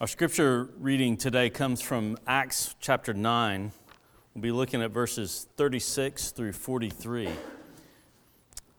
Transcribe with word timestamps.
Our 0.00 0.06
scripture 0.06 0.70
reading 0.78 1.18
today 1.18 1.50
comes 1.50 1.82
from 1.82 2.16
Acts 2.26 2.74
chapter 2.80 3.12
9. 3.12 3.70
We'll 4.34 4.40
be 4.40 4.50
looking 4.50 4.80
at 4.80 4.92
verses 4.92 5.46
36 5.58 6.30
through 6.30 6.54
43. 6.54 7.28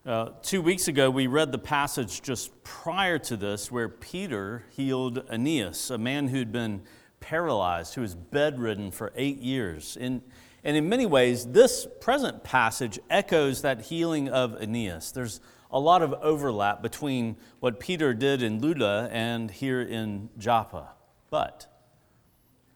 Uh, 0.04 0.29
two 0.42 0.63
weeks 0.63 0.88
ago, 0.88 1.12
we 1.12 1.28
read 1.28 1.52
the 1.52 1.60
passage 1.60 2.23
just 2.23 2.63
prior 2.63 3.20
to 3.20 3.38
this 3.38 3.71
where 3.71 3.88
Peter 3.88 4.65
healed 4.71 5.23
Aeneas, 5.29 5.92
a 5.92 5.97
man 5.99 6.29
who'd 6.29 6.52
been 6.52 6.82
paralyzed, 7.20 7.94
who 7.94 8.02
was 8.02 8.16
bedridden 8.16 8.90
for 8.90 9.14
eight 9.16 9.38
years. 9.38 9.98
In, 9.98 10.24
and 10.64 10.76
in 10.76 10.90
many 10.90 11.06
ways, 11.06 11.46
this 11.46 11.86
present 12.00 12.44
passage 12.44 12.98
echoes 13.12 13.62
that 13.62 13.82
healing 13.82 14.28
of 14.28 14.60
Aeneas. 14.60 15.12
There's 15.12 15.40
a 15.70 15.80
lot 15.80 16.02
of 16.02 16.14
overlap 16.14 16.82
between 16.82 17.36
what 17.60 17.80
Peter 17.80 18.12
did 18.16 18.42
in 18.42 18.60
Lydda 18.60 19.08
and 19.12 19.52
here 19.52 19.84
in 19.84 20.32
Joppa. 20.40 20.94
But 21.32 21.66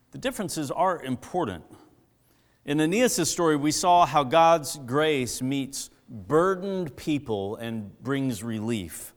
the 0.10 0.18
differences 0.18 0.72
are 0.72 1.04
important. 1.04 1.66
In 2.66 2.80
Aeneas' 2.80 3.30
story, 3.30 3.56
we 3.56 3.70
saw 3.72 4.08
how 4.08 4.24
God's 4.24 4.78
grace 4.78 5.40
meets 5.44 5.92
burdened 6.10 6.96
people 6.96 7.58
and 7.58 8.02
brings 8.02 8.42
relief. 8.42 9.14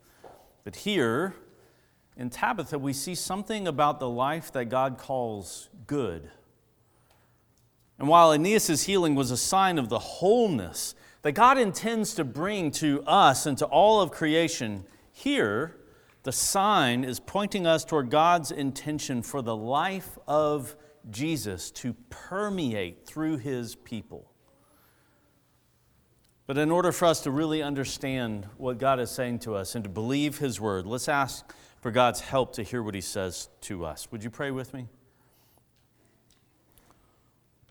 But 0.64 0.76
here, 0.76 1.34
in 2.16 2.28
Tabitha, 2.28 2.78
we 2.78 2.92
see 2.92 3.14
something 3.14 3.66
about 3.66 4.00
the 4.00 4.08
life 4.08 4.52
that 4.52 4.66
God 4.66 4.98
calls 4.98 5.70
good. 5.86 6.30
And 7.98 8.08
while 8.08 8.32
Aeneas' 8.32 8.82
healing 8.82 9.14
was 9.14 9.30
a 9.30 9.36
sign 9.36 9.78
of 9.78 9.88
the 9.88 9.98
wholeness 9.98 10.94
that 11.22 11.32
God 11.32 11.58
intends 11.58 12.14
to 12.14 12.24
bring 12.24 12.70
to 12.72 13.02
us 13.04 13.46
and 13.46 13.56
to 13.58 13.66
all 13.66 14.00
of 14.00 14.10
creation, 14.10 14.84
here, 15.12 15.77
the 16.22 16.32
sign 16.32 17.04
is 17.04 17.20
pointing 17.20 17.66
us 17.66 17.84
toward 17.84 18.10
God's 18.10 18.50
intention 18.50 19.22
for 19.22 19.42
the 19.42 19.56
life 19.56 20.18
of 20.26 20.76
Jesus 21.10 21.70
to 21.72 21.94
permeate 22.10 23.06
through 23.06 23.38
his 23.38 23.76
people. 23.76 24.30
But 26.46 26.58
in 26.58 26.70
order 26.70 26.92
for 26.92 27.04
us 27.04 27.20
to 27.20 27.30
really 27.30 27.62
understand 27.62 28.46
what 28.56 28.78
God 28.78 29.00
is 29.00 29.10
saying 29.10 29.40
to 29.40 29.54
us 29.54 29.74
and 29.74 29.84
to 29.84 29.90
believe 29.90 30.38
his 30.38 30.60
word, 30.60 30.86
let's 30.86 31.08
ask 31.08 31.44
for 31.80 31.90
God's 31.90 32.20
help 32.20 32.54
to 32.54 32.62
hear 32.62 32.82
what 32.82 32.94
he 32.94 33.00
says 33.00 33.48
to 33.62 33.84
us. 33.84 34.10
Would 34.10 34.24
you 34.24 34.30
pray 34.30 34.50
with 34.50 34.72
me? 34.72 34.88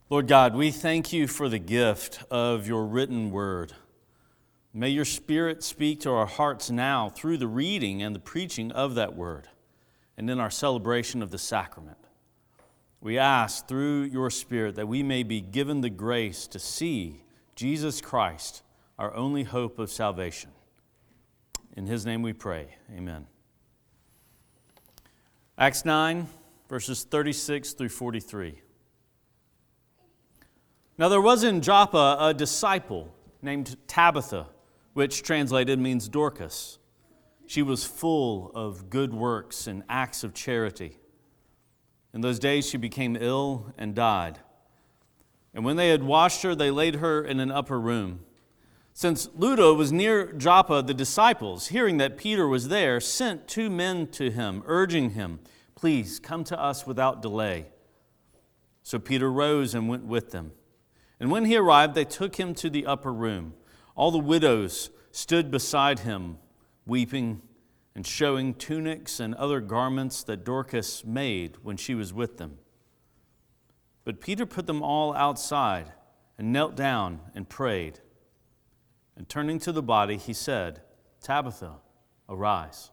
Lord 0.09 0.27
God, 0.27 0.55
we 0.55 0.71
thank 0.71 1.11
you 1.11 1.27
for 1.27 1.49
the 1.49 1.59
gift 1.59 2.23
of 2.31 2.67
your 2.67 2.85
written 2.85 3.29
word. 3.31 3.73
May 4.73 4.89
your 4.89 5.05
Spirit 5.05 5.63
speak 5.63 6.01
to 6.01 6.11
our 6.11 6.25
hearts 6.25 6.69
now 6.69 7.09
through 7.09 7.37
the 7.37 7.47
reading 7.47 8.01
and 8.03 8.15
the 8.15 8.19
preaching 8.19 8.71
of 8.71 8.95
that 8.95 9.15
word 9.15 9.47
and 10.17 10.29
in 10.29 10.39
our 10.39 10.49
celebration 10.49 11.21
of 11.21 11.31
the 11.31 11.37
sacrament. 11.37 11.97
We 12.99 13.17
ask 13.17 13.67
through 13.67 14.03
your 14.03 14.29
Spirit 14.29 14.75
that 14.75 14.87
we 14.87 15.03
may 15.03 15.23
be 15.23 15.41
given 15.41 15.81
the 15.81 15.89
grace 15.89 16.47
to 16.47 16.59
see 16.59 17.23
Jesus 17.55 18.01
Christ, 18.01 18.63
our 18.99 19.13
only 19.15 19.43
hope 19.43 19.79
of 19.79 19.91
salvation. 19.91 20.51
In 21.75 21.85
his 21.85 22.05
name 22.05 22.21
we 22.21 22.33
pray. 22.33 22.67
Amen. 22.95 23.27
Acts 25.57 25.85
9, 25.85 26.27
verses 26.69 27.03
36 27.03 27.73
through 27.73 27.89
43. 27.89 28.61
Now 30.97 31.09
there 31.09 31.21
was 31.21 31.43
in 31.43 31.61
Joppa 31.61 32.17
a 32.19 32.33
disciple 32.33 33.13
named 33.41 33.77
Tabitha 33.87 34.47
which 34.97 35.21
translated 35.21 35.77
means 35.77 36.09
Dorcas. 36.09 36.79
She 37.45 37.61
was 37.61 37.85
full 37.85 38.51
of 38.55 38.89
good 38.89 39.13
works 39.13 39.67
and 39.67 39.83
acts 39.87 40.23
of 40.23 40.33
charity. 40.33 40.97
In 42.15 42.21
those 42.21 42.39
days, 42.39 42.67
she 42.67 42.77
became 42.77 43.15
ill 43.15 43.71
and 43.77 43.93
died. 43.93 44.39
And 45.53 45.63
when 45.63 45.75
they 45.75 45.89
had 45.89 46.01
washed 46.01 46.41
her, 46.41 46.55
they 46.55 46.71
laid 46.71 46.95
her 46.95 47.23
in 47.23 47.39
an 47.39 47.51
upper 47.51 47.79
room. 47.79 48.21
Since 48.91 49.29
Lydda 49.35 49.75
was 49.75 49.91
near 49.91 50.33
Joppa, 50.33 50.81
the 50.81 50.95
disciples, 50.95 51.67
hearing 51.67 51.97
that 51.97 52.17
Peter 52.17 52.47
was 52.47 52.69
there, 52.69 52.99
sent 52.99 53.47
two 53.47 53.69
men 53.69 54.07
to 54.13 54.31
him, 54.31 54.63
urging 54.65 55.11
him, 55.11 55.41
Please 55.75 56.19
come 56.19 56.43
to 56.45 56.59
us 56.59 56.87
without 56.87 57.21
delay. 57.21 57.67
So 58.81 58.97
Peter 58.97 59.31
rose 59.31 59.75
and 59.75 59.87
went 59.87 60.05
with 60.05 60.31
them. 60.31 60.53
And 61.19 61.29
when 61.29 61.45
he 61.45 61.55
arrived, 61.55 61.93
they 61.93 62.03
took 62.03 62.37
him 62.37 62.55
to 62.55 62.67
the 62.71 62.87
upper 62.87 63.13
room. 63.13 63.53
All 63.97 64.11
the 64.11 64.19
widows 64.19 64.91
stood 65.11 65.49
beside 65.49 65.99
him, 65.99 66.37
weeping 66.85 67.41
and 67.95 68.05
showing 68.05 68.53
tunics 68.53 69.19
and 69.19 69.33
other 69.35 69.59
garments 69.59 70.23
that 70.25 70.45
Dorcas 70.45 71.03
made 71.03 71.57
when 71.63 71.77
she 71.77 71.95
was 71.95 72.13
with 72.13 72.37
them. 72.37 72.59
But 74.05 74.21
Peter 74.21 74.45
put 74.45 74.67
them 74.67 74.83
all 74.83 75.15
outside 75.15 75.91
and 76.37 76.53
knelt 76.53 76.75
down 76.75 77.21
and 77.33 77.49
prayed. 77.49 77.99
And 79.15 79.27
turning 79.27 79.57
to 79.61 79.71
the 79.71 79.81
body, 79.81 80.17
he 80.17 80.31
said, 80.31 80.81
Tabitha, 81.23 81.77
arise. 82.29 82.91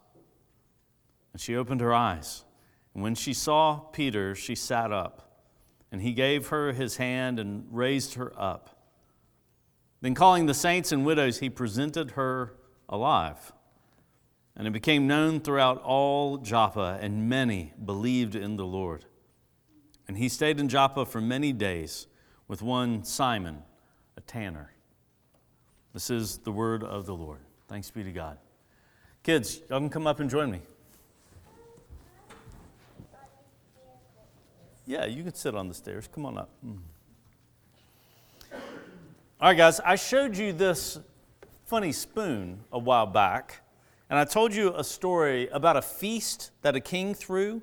And 1.34 1.40
she 1.40 1.54
opened 1.54 1.82
her 1.82 1.92
eyes. 1.92 2.44
And 2.94 3.02
when 3.02 3.14
she 3.14 3.34
saw 3.34 3.76
Peter, 3.76 4.34
she 4.34 4.54
sat 4.54 4.90
up. 4.90 5.44
And 5.92 6.00
he 6.00 6.14
gave 6.14 6.48
her 6.48 6.72
his 6.72 6.96
hand 6.96 7.38
and 7.38 7.66
raised 7.70 8.14
her 8.14 8.32
up. 8.40 8.73
Then, 10.04 10.14
calling 10.14 10.44
the 10.44 10.52
saints 10.52 10.92
and 10.92 11.06
widows, 11.06 11.38
he 11.38 11.48
presented 11.48 12.10
her 12.10 12.52
alive. 12.90 13.54
And 14.54 14.66
it 14.66 14.70
became 14.70 15.06
known 15.06 15.40
throughout 15.40 15.80
all 15.82 16.36
Joppa, 16.36 16.98
and 17.00 17.26
many 17.26 17.72
believed 17.82 18.34
in 18.34 18.58
the 18.58 18.66
Lord. 18.66 19.06
And 20.06 20.18
he 20.18 20.28
stayed 20.28 20.60
in 20.60 20.68
Joppa 20.68 21.06
for 21.06 21.22
many 21.22 21.54
days 21.54 22.06
with 22.48 22.60
one 22.60 23.02
Simon, 23.02 23.62
a 24.18 24.20
tanner. 24.20 24.74
This 25.94 26.10
is 26.10 26.36
the 26.36 26.52
word 26.52 26.84
of 26.84 27.06
the 27.06 27.14
Lord. 27.14 27.40
Thanks 27.66 27.90
be 27.90 28.04
to 28.04 28.12
God. 28.12 28.36
Kids, 29.22 29.62
y'all 29.70 29.80
can 29.80 29.88
come 29.88 30.06
up 30.06 30.20
and 30.20 30.28
join 30.28 30.50
me. 30.50 30.60
Yeah, 34.84 35.06
you 35.06 35.22
can 35.22 35.32
sit 35.32 35.54
on 35.54 35.68
the 35.68 35.74
stairs. 35.74 36.10
Come 36.12 36.26
on 36.26 36.36
up. 36.36 36.50
Mm. 36.62 36.80
All 39.40 39.48
right, 39.48 39.56
guys, 39.56 39.80
I 39.80 39.96
showed 39.96 40.36
you 40.36 40.52
this 40.52 41.00
funny 41.66 41.90
spoon 41.90 42.60
a 42.70 42.78
while 42.78 43.04
back, 43.04 43.62
and 44.08 44.16
I 44.16 44.24
told 44.24 44.54
you 44.54 44.72
a 44.76 44.84
story 44.84 45.48
about 45.48 45.76
a 45.76 45.82
feast 45.82 46.52
that 46.62 46.76
a 46.76 46.80
king 46.80 47.14
threw, 47.14 47.60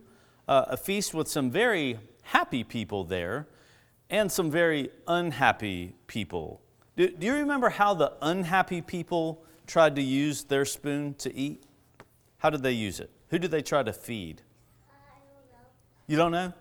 uh, 0.49 0.65
a 0.67 0.75
feast 0.75 1.13
with 1.13 1.29
some 1.29 1.49
very 1.49 1.97
happy 2.23 2.65
people 2.65 3.05
there 3.05 3.47
and 4.09 4.29
some 4.29 4.51
very 4.51 4.89
unhappy 5.07 5.95
people. 6.07 6.61
Do, 6.97 7.09
do 7.09 7.25
you 7.25 7.35
remember 7.35 7.69
how 7.69 7.93
the 7.93 8.13
unhappy 8.21 8.81
people 8.81 9.41
tried 9.65 9.95
to 9.95 10.01
use 10.01 10.43
their 10.43 10.65
spoon 10.65 11.13
to 11.19 11.33
eat? 11.33 11.63
How 12.39 12.49
did 12.49 12.63
they 12.63 12.73
use 12.73 12.99
it? 12.99 13.09
Who 13.29 13.39
did 13.39 13.49
they 13.49 13.61
try 13.61 13.81
to 13.81 13.93
feed? 13.93 14.41
You 16.05 16.17
don't 16.17 16.33
know? 16.33 16.51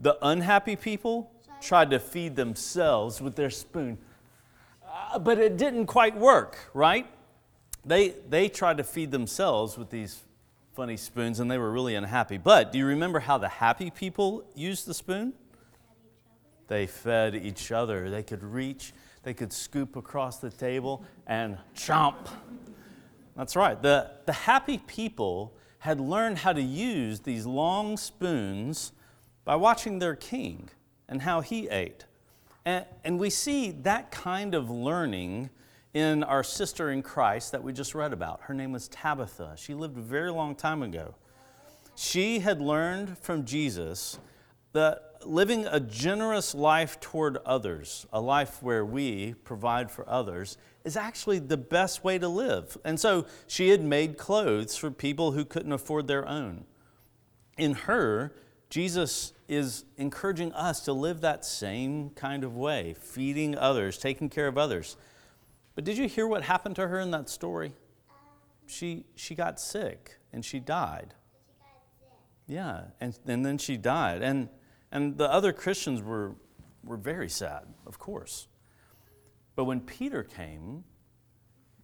The 0.00 0.18
unhappy 0.20 0.74
people 0.74 1.30
tried 1.60 1.90
to 1.90 2.00
feed 2.00 2.34
themselves 2.34 3.20
with 3.20 3.36
their 3.36 3.48
spoon. 3.50 3.98
But 5.20 5.38
it 5.38 5.56
didn't 5.56 5.86
quite 5.86 6.16
work, 6.16 6.58
right? 6.74 7.06
They, 7.84 8.10
they 8.28 8.48
tried 8.48 8.78
to 8.78 8.84
feed 8.84 9.10
themselves 9.10 9.76
with 9.76 9.90
these 9.90 10.22
funny 10.74 10.96
spoons 10.96 11.40
and 11.40 11.50
they 11.50 11.58
were 11.58 11.70
really 11.70 11.94
unhappy. 11.94 12.38
But 12.38 12.72
do 12.72 12.78
you 12.78 12.86
remember 12.86 13.20
how 13.20 13.38
the 13.38 13.48
happy 13.48 13.90
people 13.90 14.44
used 14.54 14.86
the 14.86 14.94
spoon? 14.94 15.34
They 16.68 16.86
fed 16.86 17.34
each 17.34 17.72
other. 17.72 18.08
They 18.08 18.22
could 18.22 18.42
reach, 18.42 18.94
they 19.22 19.34
could 19.34 19.52
scoop 19.52 19.96
across 19.96 20.38
the 20.38 20.50
table 20.50 21.04
and 21.26 21.58
chomp. 21.76 22.28
That's 23.36 23.56
right. 23.56 23.80
The, 23.80 24.10
the 24.26 24.32
happy 24.32 24.78
people 24.78 25.54
had 25.78 26.00
learned 26.00 26.38
how 26.38 26.52
to 26.52 26.62
use 26.62 27.20
these 27.20 27.44
long 27.44 27.96
spoons 27.96 28.92
by 29.44 29.56
watching 29.56 29.98
their 29.98 30.14
king 30.14 30.68
and 31.08 31.22
how 31.22 31.40
he 31.40 31.68
ate. 31.68 32.06
And, 32.64 32.84
and 33.04 33.18
we 33.18 33.30
see 33.30 33.72
that 33.82 34.10
kind 34.10 34.54
of 34.54 34.70
learning 34.70 35.50
in 35.94 36.22
our 36.22 36.42
sister 36.42 36.90
in 36.90 37.02
Christ 37.02 37.52
that 37.52 37.62
we 37.62 37.72
just 37.72 37.94
read 37.94 38.12
about. 38.12 38.40
Her 38.42 38.54
name 38.54 38.72
was 38.72 38.88
Tabitha. 38.88 39.54
She 39.56 39.74
lived 39.74 39.98
a 39.98 40.02
very 40.02 40.30
long 40.30 40.54
time 40.54 40.82
ago. 40.82 41.14
She 41.94 42.38
had 42.38 42.60
learned 42.60 43.18
from 43.18 43.44
Jesus 43.44 44.18
that 44.72 45.12
living 45.24 45.66
a 45.66 45.78
generous 45.78 46.54
life 46.54 46.98
toward 46.98 47.36
others, 47.38 48.06
a 48.12 48.20
life 48.20 48.62
where 48.62 48.84
we 48.84 49.34
provide 49.44 49.90
for 49.90 50.08
others, 50.08 50.56
is 50.84 50.96
actually 50.96 51.38
the 51.38 51.56
best 51.56 52.02
way 52.02 52.18
to 52.18 52.28
live. 52.28 52.76
And 52.84 52.98
so 52.98 53.26
she 53.46 53.68
had 53.68 53.82
made 53.82 54.16
clothes 54.16 54.76
for 54.76 54.90
people 54.90 55.32
who 55.32 55.44
couldn't 55.44 55.72
afford 55.72 56.08
their 56.08 56.26
own. 56.26 56.64
In 57.58 57.74
her, 57.74 58.34
Jesus 58.72 59.34
is 59.48 59.84
encouraging 59.98 60.50
us 60.54 60.80
to 60.86 60.94
live 60.94 61.20
that 61.20 61.44
same 61.44 62.08
kind 62.08 62.42
of 62.42 62.56
way, 62.56 62.94
feeding 62.98 63.54
others, 63.54 63.98
taking 63.98 64.30
care 64.30 64.48
of 64.48 64.56
others. 64.56 64.96
But 65.74 65.84
did 65.84 65.98
you 65.98 66.08
hear 66.08 66.26
what 66.26 66.42
happened 66.44 66.76
to 66.76 66.88
her 66.88 66.98
in 66.98 67.10
that 67.10 67.28
story? 67.28 67.74
She, 68.66 69.04
she 69.14 69.34
got 69.34 69.60
sick 69.60 70.16
and 70.32 70.42
she 70.42 70.58
died. 70.58 71.12
Yeah, 72.46 72.84
and, 72.98 73.18
and 73.26 73.44
then 73.44 73.58
she 73.58 73.76
died. 73.76 74.22
And, 74.22 74.48
and 74.90 75.18
the 75.18 75.30
other 75.30 75.52
Christians 75.52 76.00
were, 76.00 76.34
were 76.82 76.96
very 76.96 77.28
sad, 77.28 77.66
of 77.84 77.98
course. 77.98 78.48
But 79.54 79.64
when 79.64 79.82
Peter 79.82 80.22
came, 80.22 80.84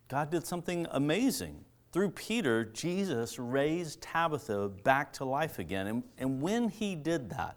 God 0.09 0.31
did 0.31 0.47
something 0.47 0.87
amazing. 0.91 1.67
Through 1.93 2.11
Peter, 2.11 2.65
Jesus 2.65 3.39
raised 3.39 4.03
Tabitha 4.03 4.69
back 4.69 5.13
to 5.15 5.25
life 5.25 5.59
again. 5.59 5.87
And, 5.87 6.03
and 6.19 6.43
when 6.43 6.69
he 6.69 6.95
did 6.95 7.31
that, 7.31 7.57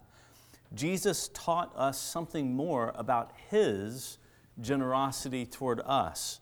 Jesus 0.74 1.30
taught 1.34 1.74
us 1.76 2.00
something 2.00 2.54
more 2.54 2.94
about 2.96 3.34
his 3.50 4.18
generosity 4.62 5.46
toward 5.46 5.82
us 5.82 6.40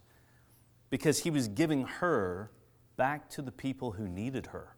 because 0.90 1.20
he 1.20 1.32
was 1.32 1.48
giving 1.48 1.86
her 1.86 2.52
back 2.96 3.30
to 3.32 3.42
the 3.42 3.52
people 3.52 3.92
who 3.92 4.08
needed 4.08 4.48
her. 4.48 4.76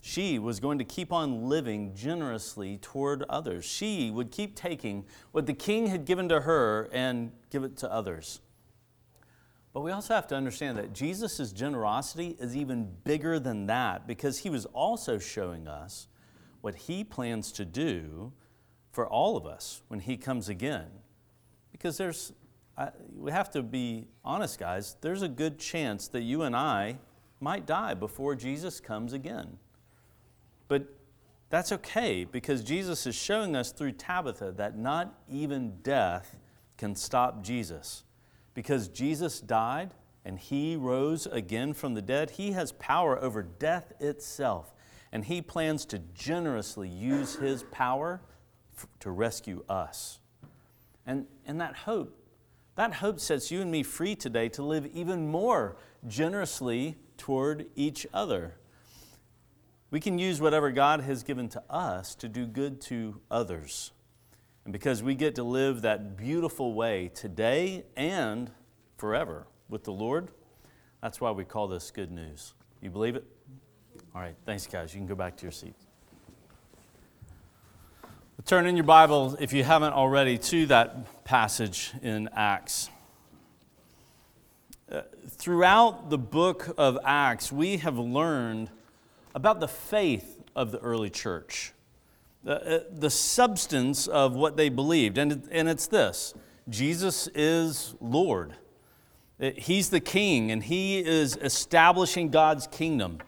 She 0.00 0.38
was 0.38 0.58
going 0.58 0.78
to 0.78 0.84
keep 0.84 1.12
on 1.12 1.48
living 1.48 1.94
generously 1.94 2.78
toward 2.78 3.22
others. 3.28 3.64
She 3.64 4.10
would 4.10 4.30
keep 4.30 4.56
taking 4.56 5.04
what 5.30 5.46
the 5.46 5.52
king 5.52 5.86
had 5.86 6.04
given 6.04 6.28
to 6.28 6.40
her 6.40 6.88
and 6.92 7.30
give 7.50 7.62
it 7.62 7.76
to 7.78 7.92
others. 7.92 8.40
But 9.72 9.80
we 9.80 9.90
also 9.90 10.14
have 10.14 10.26
to 10.28 10.34
understand 10.34 10.76
that 10.76 10.92
Jesus' 10.92 11.52
generosity 11.52 12.36
is 12.38 12.56
even 12.56 12.90
bigger 13.04 13.38
than 13.38 13.66
that 13.66 14.06
because 14.06 14.38
he 14.38 14.50
was 14.50 14.66
also 14.66 15.18
showing 15.18 15.66
us 15.66 16.08
what 16.60 16.74
he 16.74 17.04
plans 17.04 17.52
to 17.52 17.64
do 17.64 18.32
for 18.90 19.06
all 19.06 19.36
of 19.36 19.46
us 19.46 19.82
when 19.88 20.00
he 20.00 20.16
comes 20.16 20.48
again. 20.48 20.88
Because 21.70 21.96
there's, 21.96 22.32
I, 22.76 22.90
we 23.16 23.32
have 23.32 23.50
to 23.52 23.62
be 23.62 24.06
honest, 24.24 24.58
guys, 24.58 24.96
there's 25.00 25.22
a 25.22 25.28
good 25.28 25.58
chance 25.58 26.06
that 26.08 26.22
you 26.22 26.42
and 26.42 26.54
I 26.54 26.98
might 27.40 27.66
die 27.66 27.94
before 27.94 28.34
Jesus 28.34 28.78
comes 28.78 29.14
again. 29.14 29.58
But 30.68 30.86
that's 31.48 31.72
okay 31.72 32.24
because 32.24 32.62
Jesus 32.62 33.06
is 33.06 33.14
showing 33.14 33.56
us 33.56 33.72
through 33.72 33.92
Tabitha 33.92 34.52
that 34.52 34.78
not 34.78 35.14
even 35.30 35.78
death 35.82 36.38
can 36.76 36.94
stop 36.94 37.42
Jesus. 37.42 38.04
Because 38.54 38.88
Jesus 38.88 39.40
died 39.40 39.92
and 40.24 40.38
he 40.38 40.76
rose 40.76 41.26
again 41.26 41.72
from 41.72 41.94
the 41.94 42.02
dead, 42.02 42.30
he 42.30 42.52
has 42.52 42.72
power 42.72 43.18
over 43.18 43.42
death 43.42 43.92
itself. 44.00 44.74
And 45.10 45.24
he 45.24 45.42
plans 45.42 45.84
to 45.86 45.98
generously 46.14 46.88
use 46.88 47.36
his 47.36 47.64
power 47.64 48.20
to 49.00 49.10
rescue 49.10 49.64
us. 49.68 50.18
And, 51.06 51.26
and 51.46 51.60
that 51.60 51.74
hope, 51.76 52.16
that 52.76 52.94
hope 52.94 53.20
sets 53.20 53.50
you 53.50 53.60
and 53.60 53.70
me 53.70 53.82
free 53.82 54.14
today 54.14 54.48
to 54.50 54.62
live 54.62 54.86
even 54.94 55.28
more 55.28 55.76
generously 56.06 56.96
toward 57.16 57.66
each 57.76 58.06
other. 58.14 58.54
We 59.90 60.00
can 60.00 60.18
use 60.18 60.40
whatever 60.40 60.70
God 60.70 61.00
has 61.02 61.22
given 61.22 61.48
to 61.50 61.62
us 61.68 62.14
to 62.16 62.28
do 62.28 62.46
good 62.46 62.80
to 62.82 63.20
others. 63.30 63.92
And 64.64 64.72
because 64.72 65.02
we 65.02 65.14
get 65.14 65.34
to 65.36 65.42
live 65.42 65.82
that 65.82 66.16
beautiful 66.16 66.74
way 66.74 67.10
today 67.14 67.84
and 67.96 68.50
forever 68.96 69.46
with 69.68 69.84
the 69.84 69.92
Lord, 69.92 70.28
that's 71.00 71.20
why 71.20 71.30
we 71.32 71.44
call 71.44 71.66
this 71.66 71.90
good 71.90 72.12
news. 72.12 72.54
You 72.80 72.90
believe 72.90 73.16
it? 73.16 73.24
All 74.14 74.20
right, 74.20 74.36
thanks, 74.46 74.66
guys. 74.66 74.94
You 74.94 75.00
can 75.00 75.06
go 75.06 75.14
back 75.14 75.36
to 75.38 75.42
your 75.42 75.52
seats. 75.52 75.86
Turn 78.44 78.66
in 78.66 78.76
your 78.76 78.84
Bible, 78.84 79.36
if 79.38 79.52
you 79.52 79.62
haven't 79.62 79.92
already, 79.92 80.36
to 80.36 80.66
that 80.66 81.24
passage 81.24 81.92
in 82.02 82.28
Acts. 82.34 82.90
Uh, 84.90 85.02
throughout 85.28 86.10
the 86.10 86.18
book 86.18 86.74
of 86.76 86.98
Acts, 87.04 87.52
we 87.52 87.76
have 87.78 87.98
learned 87.98 88.68
about 89.34 89.60
the 89.60 89.68
faith 89.68 90.42
of 90.56 90.72
the 90.72 90.78
early 90.80 91.08
church, 91.08 91.72
uh, 92.44 92.80
the 92.90 93.10
substance 93.10 94.08
of 94.08 94.34
what 94.34 94.56
they 94.56 94.68
believed. 94.68 95.16
And, 95.16 95.48
and 95.52 95.68
it's 95.68 95.86
this 95.86 96.34
Jesus 96.68 97.28
is 97.34 97.94
Lord, 98.00 98.54
uh, 99.40 99.50
He's 99.56 99.90
the 99.90 100.00
King, 100.00 100.50
and 100.50 100.62
He 100.62 100.98
is 100.98 101.36
establishing 101.36 102.30
God's 102.30 102.66
kingdom. 102.66 103.18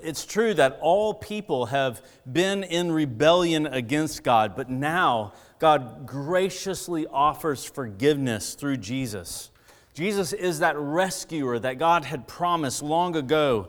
It's 0.00 0.24
true 0.24 0.54
that 0.54 0.78
all 0.80 1.12
people 1.12 1.66
have 1.66 2.00
been 2.32 2.62
in 2.62 2.90
rebellion 2.90 3.66
against 3.66 4.22
God, 4.22 4.56
but 4.56 4.70
now 4.70 5.34
God 5.58 6.06
graciously 6.06 7.06
offers 7.06 7.64
forgiveness 7.66 8.54
through 8.54 8.78
Jesus. 8.78 9.50
Jesus 9.92 10.32
is 10.32 10.60
that 10.60 10.78
rescuer 10.78 11.58
that 11.58 11.78
God 11.78 12.06
had 12.06 12.26
promised 12.26 12.82
long 12.82 13.14
ago, 13.14 13.68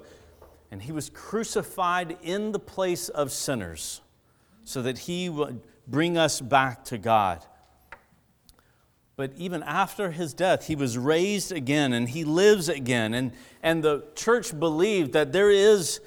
and 0.72 0.82
he 0.82 0.94
was 0.94 1.10
crucified 1.10 2.18
in 2.22 2.54
the 2.54 2.60
place 2.60 3.10
of 3.10 3.32
sinners 3.32 4.02
so 4.66 4.82
that 4.82 5.00
he 5.00 5.30
would 5.30 5.62
bring 5.88 6.18
us 6.18 6.42
back 6.42 6.84
to 6.86 6.98
God. 6.98 7.46
But 9.16 9.32
even 9.38 9.64
after 9.64 10.12
his 10.12 10.34
death, 10.34 10.68
he 10.68 10.76
was 10.76 10.98
raised 10.98 11.52
again 11.52 11.94
and 11.94 12.10
he 12.10 12.26
lives 12.26 12.68
again. 12.68 13.14
And, 13.14 13.32
and 13.64 13.82
the 13.82 14.04
church 14.16 14.58
believed 14.60 15.14
that 15.14 15.32
there 15.32 15.50
is, 15.50 16.02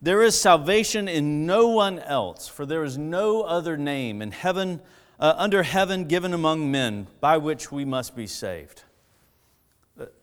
there 0.00 0.22
is 0.22 0.40
salvation 0.40 1.08
in 1.08 1.46
no 1.46 1.68
one 1.68 1.98
else, 1.98 2.46
for 2.46 2.64
there 2.64 2.84
is 2.84 2.96
no 2.96 3.42
other 3.42 3.76
name 3.76 4.22
in 4.22 4.30
heaven, 4.30 4.80
uh, 5.18 5.34
under 5.36 5.64
heaven 5.64 6.04
given 6.04 6.32
among 6.32 6.70
men 6.70 7.08
by 7.20 7.38
which 7.38 7.72
we 7.72 7.84
must 7.84 8.14
be 8.14 8.28
saved. 8.28 8.84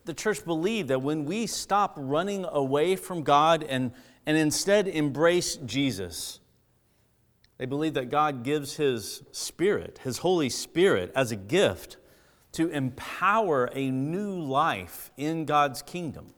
The 0.04 0.14
church 0.14 0.44
believed 0.46 0.90
that 0.90 1.02
when 1.02 1.26
we 1.26 1.48
stop 1.48 1.94
running 1.98 2.46
away 2.46 2.98
from 2.98 3.24
God 3.24 3.64
and, 3.64 3.92
and 4.26 4.38
instead 4.38 4.88
embrace 4.88 5.56
Jesus, 5.56 6.41
they 7.62 7.68
believe 7.68 7.94
that 7.94 8.10
God 8.10 8.42
gives 8.42 8.78
His 8.78 9.22
Spirit, 9.32 10.00
His 10.04 10.18
Holy 10.18 10.50
Spirit, 10.50 11.12
as 11.14 11.32
a 11.32 11.36
gift 11.36 11.98
to 12.54 12.70
empower 12.70 13.70
a 13.74 13.92
new 13.92 14.40
life 14.40 15.12
in 15.16 15.46
God's 15.46 15.84
kingdom. 15.84 16.34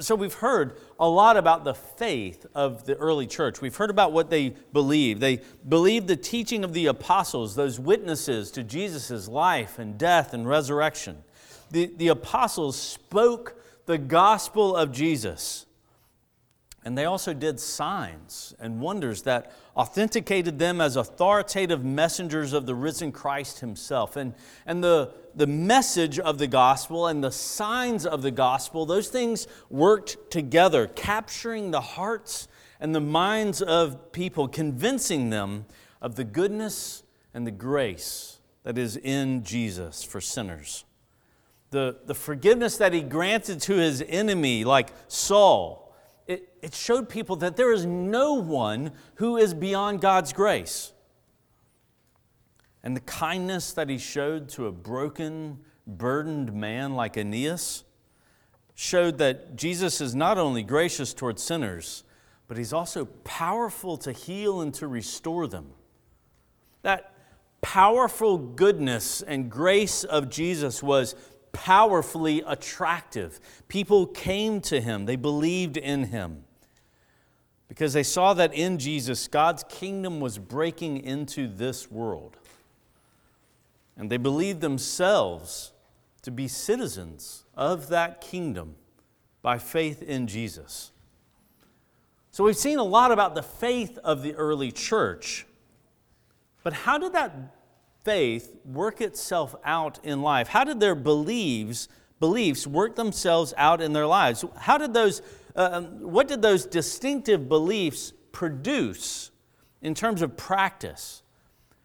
So, 0.00 0.16
we've 0.16 0.34
heard 0.34 0.80
a 0.98 1.08
lot 1.08 1.36
about 1.36 1.62
the 1.62 1.74
faith 1.74 2.44
of 2.56 2.86
the 2.86 2.96
early 2.96 3.28
church. 3.28 3.60
We've 3.60 3.76
heard 3.76 3.90
about 3.90 4.10
what 4.10 4.30
they 4.30 4.56
believed. 4.72 5.20
They 5.20 5.42
believed 5.68 6.08
the 6.08 6.16
teaching 6.16 6.64
of 6.64 6.72
the 6.72 6.86
apostles, 6.86 7.54
those 7.54 7.78
witnesses 7.78 8.50
to 8.50 8.64
Jesus' 8.64 9.28
life 9.28 9.78
and 9.78 9.96
death 9.96 10.34
and 10.34 10.44
resurrection. 10.44 11.22
The, 11.70 11.86
the 11.86 12.08
apostles 12.08 12.76
spoke 12.76 13.62
the 13.86 13.96
gospel 13.96 14.74
of 14.74 14.90
Jesus. 14.90 15.66
And 16.84 16.98
they 16.98 17.04
also 17.04 17.32
did 17.32 17.60
signs 17.60 18.54
and 18.58 18.80
wonders 18.80 19.22
that 19.22 19.52
authenticated 19.76 20.58
them 20.58 20.80
as 20.80 20.96
authoritative 20.96 21.84
messengers 21.84 22.52
of 22.52 22.66
the 22.66 22.74
risen 22.74 23.12
Christ 23.12 23.60
himself. 23.60 24.16
And, 24.16 24.34
and 24.66 24.82
the, 24.82 25.12
the 25.34 25.46
message 25.46 26.18
of 26.18 26.38
the 26.38 26.48
gospel 26.48 27.06
and 27.06 27.22
the 27.22 27.30
signs 27.30 28.04
of 28.04 28.22
the 28.22 28.32
gospel, 28.32 28.84
those 28.84 29.08
things 29.08 29.46
worked 29.70 30.30
together, 30.30 30.88
capturing 30.88 31.70
the 31.70 31.80
hearts 31.80 32.48
and 32.80 32.92
the 32.92 33.00
minds 33.00 33.62
of 33.62 34.10
people, 34.10 34.48
convincing 34.48 35.30
them 35.30 35.66
of 36.00 36.16
the 36.16 36.24
goodness 36.24 37.04
and 37.32 37.46
the 37.46 37.52
grace 37.52 38.40
that 38.64 38.76
is 38.76 38.96
in 38.96 39.44
Jesus 39.44 40.02
for 40.02 40.20
sinners. 40.20 40.84
The, 41.70 41.98
the 42.06 42.14
forgiveness 42.14 42.76
that 42.78 42.92
he 42.92 43.02
granted 43.02 43.60
to 43.62 43.74
his 43.74 44.04
enemy, 44.06 44.64
like 44.64 44.92
Saul 45.06 45.81
it, 46.26 46.52
it 46.62 46.74
showed 46.74 47.08
people 47.08 47.36
that 47.36 47.56
there 47.56 47.72
is 47.72 47.84
no 47.86 48.34
one 48.34 48.92
who 49.16 49.36
is 49.36 49.54
beyond 49.54 50.00
God's 50.00 50.32
grace. 50.32 50.92
And 52.82 52.96
the 52.96 53.00
kindness 53.00 53.72
that 53.74 53.88
he 53.88 53.98
showed 53.98 54.48
to 54.50 54.66
a 54.66 54.72
broken, 54.72 55.58
burdened 55.86 56.52
man 56.52 56.94
like 56.94 57.16
Aeneas 57.16 57.84
showed 58.74 59.18
that 59.18 59.56
Jesus 59.56 60.00
is 60.00 60.14
not 60.14 60.38
only 60.38 60.62
gracious 60.62 61.14
toward 61.14 61.38
sinners, 61.38 62.04
but 62.48 62.56
he's 62.56 62.72
also 62.72 63.04
powerful 63.04 63.96
to 63.98 64.12
heal 64.12 64.60
and 64.60 64.74
to 64.74 64.88
restore 64.88 65.46
them. 65.46 65.70
That 66.82 67.12
powerful 67.60 68.36
goodness 68.38 69.22
and 69.22 69.50
grace 69.50 70.02
of 70.04 70.28
Jesus 70.28 70.82
was 70.82 71.14
powerfully 71.52 72.42
attractive. 72.46 73.40
People 73.68 74.06
came 74.06 74.60
to 74.62 74.80
him, 74.80 75.06
they 75.06 75.16
believed 75.16 75.76
in 75.76 76.04
him 76.04 76.44
because 77.72 77.94
they 77.94 78.02
saw 78.02 78.34
that 78.34 78.52
in 78.52 78.76
Jesus, 78.76 79.26
God's 79.28 79.64
kingdom 79.66 80.20
was 80.20 80.36
breaking 80.36 80.98
into 80.98 81.48
this 81.48 81.90
world. 81.90 82.36
And 83.96 84.10
they 84.10 84.18
believed 84.18 84.60
themselves 84.60 85.72
to 86.20 86.30
be 86.30 86.48
citizens 86.48 87.44
of 87.56 87.88
that 87.88 88.20
kingdom 88.20 88.74
by 89.40 89.56
faith 89.56 90.02
in 90.02 90.26
Jesus. 90.26 90.92
So 92.30 92.44
we've 92.44 92.58
seen 92.58 92.78
a 92.78 92.84
lot 92.84 93.10
about 93.10 93.34
the 93.34 93.42
faith 93.42 93.96
of 94.04 94.22
the 94.22 94.34
early 94.34 94.70
church. 94.70 95.46
But 96.62 96.74
how 96.74 96.98
did 96.98 97.14
that 97.14 97.54
faith 98.04 98.56
work 98.64 99.00
itself 99.00 99.54
out 99.64 99.98
in 100.04 100.22
life? 100.22 100.48
How 100.48 100.64
did 100.64 100.80
their 100.80 100.94
beliefs, 100.94 101.88
beliefs 102.20 102.66
work 102.66 102.96
themselves 102.96 103.54
out 103.56 103.80
in 103.80 103.92
their 103.92 104.06
lives? 104.06 104.44
How 104.56 104.78
did 104.78 104.94
those 104.94 105.22
Uh, 105.54 105.68
um, 105.72 105.84
what 106.00 106.28
did 106.28 106.40
those 106.40 106.64
distinctive 106.64 107.46
beliefs 107.46 108.14
produce 108.32 109.30
in 109.82 109.94
terms 109.94 110.22
of 110.22 110.34
practice? 110.34 111.22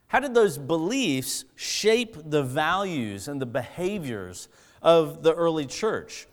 How 0.07 0.21
did 0.21 0.33
those 0.33 0.57
beliefs 0.57 1.43
shape 1.55 2.15
the 2.29 2.43
values 2.43 3.27
and 3.27 3.41
the 3.41 3.45
behaviors 3.45 4.47
of 4.81 5.21
the 5.21 5.33
early 5.33 5.65
church? 5.65 6.27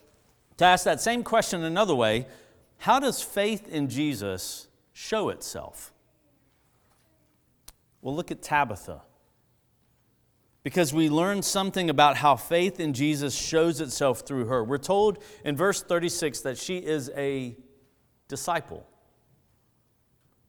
To 0.59 0.65
ask 0.65 0.85
that 0.85 1.01
same 1.01 1.25
question 1.25 1.65
another 1.65 1.97
way, 1.97 2.27
how 2.79 3.01
does 3.01 3.21
faith 3.21 3.67
in 3.69 3.89
Jesus 3.89 4.69
show 4.93 5.29
itself? 5.31 5.93
Well, 8.01 8.15
look 8.15 8.31
at 8.31 8.43
Tabitha. 8.43 9.03
Because 10.65 10.93
we 10.93 11.09
learn 11.09 11.43
something 11.43 11.89
about 11.89 12.17
how 12.17 12.35
faith 12.35 12.81
in 12.81 12.95
Jesus 12.95 13.35
shows 13.35 13.81
itself 13.81 14.21
through 14.21 14.47
her. 14.47 14.65
We're 14.65 14.79
told 14.79 15.23
in 15.45 15.57
verse 15.57 15.83
36 15.83 16.41
that 16.41 16.59
she 16.59 16.79
is 16.79 17.11
a 17.17 17.57
disciple. 18.27 18.85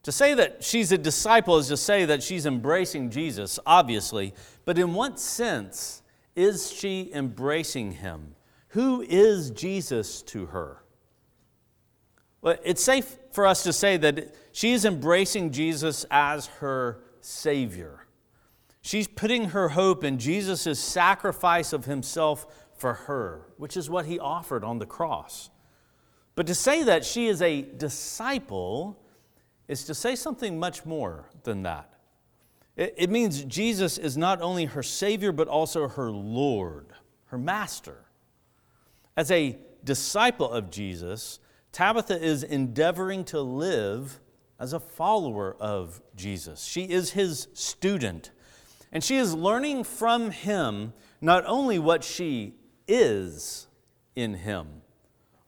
To 0.04 0.12
say 0.12 0.34
that 0.36 0.64
she's 0.64 0.92
a 0.92 0.98
disciple 0.98 1.58
is 1.58 1.68
to 1.68 1.78
say 1.78 2.06
that 2.06 2.24
she's 2.24 2.46
embracing 2.46 3.10
Jesus, 3.10 3.60
obviously, 3.66 4.34
but 4.64 4.80
in 4.80 4.94
what 4.94 5.20
sense 5.20 6.02
is 6.36 6.72
she 6.72 7.12
embracing 7.14 7.92
him? 7.92 8.36
Who 8.70 9.02
is 9.02 9.52
Jesus 9.52 10.22
to 10.24 10.48
her? 10.48 10.84
Well, 12.42 12.58
it's 12.64 12.84
safe 12.84 13.18
for 13.32 13.48
us 13.48 13.64
to 13.64 13.74
say 13.74 13.98
that 13.98 14.36
she 14.52 14.74
is 14.74 14.86
embracing 14.86 15.52
Jesus 15.52 16.06
as 16.12 16.46
her 16.48 17.00
Savior. 17.20 18.05
She's 18.86 19.08
putting 19.08 19.46
her 19.46 19.70
hope 19.70 20.04
in 20.04 20.20
Jesus' 20.20 20.80
sacrifice 20.80 21.74
of 21.74 21.86
himself 21.86 22.46
for 22.78 22.94
her, 22.94 23.48
which 23.58 23.76
is 23.76 23.90
what 23.90 24.06
he 24.06 24.20
offered 24.20 24.64
on 24.64 24.78
the 24.78 24.86
cross. 24.86 25.50
But 26.36 26.46
to 26.46 26.54
say 26.54 26.84
that 26.84 27.04
she 27.04 27.26
is 27.26 27.42
a 27.42 27.64
disciple 27.64 29.02
is 29.68 29.86
to 29.86 29.96
say 29.96 30.16
something 30.16 30.60
much 30.60 30.86
more 30.86 31.32
than 31.46 31.64
that. 31.64 31.96
It, 32.78 33.10
means 33.10 33.44
Jesus 33.46 33.98
is 33.98 34.18
not 34.18 34.40
only 34.40 34.66
her 34.66 34.84
Savior, 34.84 35.32
but 35.32 35.48
also 35.48 35.88
her 35.88 36.12
Lord, 36.12 36.94
her 37.30 37.40
Master. 37.40 38.06
As 39.18 39.32
a 39.32 39.58
disciple 39.84 40.52
of 40.52 40.70
Jesus, 40.70 41.40
Tabitha 41.72 42.24
is 42.24 42.44
endeavoring 42.44 43.24
to 43.26 43.42
live 43.42 44.20
as 44.60 44.74
a 44.74 44.80
follower 44.80 45.58
of 45.60 46.04
Jesus. 46.16 46.64
She 46.64 46.84
is 46.84 47.14
his 47.14 47.48
student, 47.56 48.30
and 48.96 49.04
she 49.04 49.18
is 49.18 49.36
learning 49.36 49.84
from 49.84 50.32
him 50.32 50.94
not 51.20 51.44
only 51.46 51.78
what 51.78 52.02
she 52.02 52.56
is 52.88 53.68
in 54.16 54.36
him, 54.36 54.68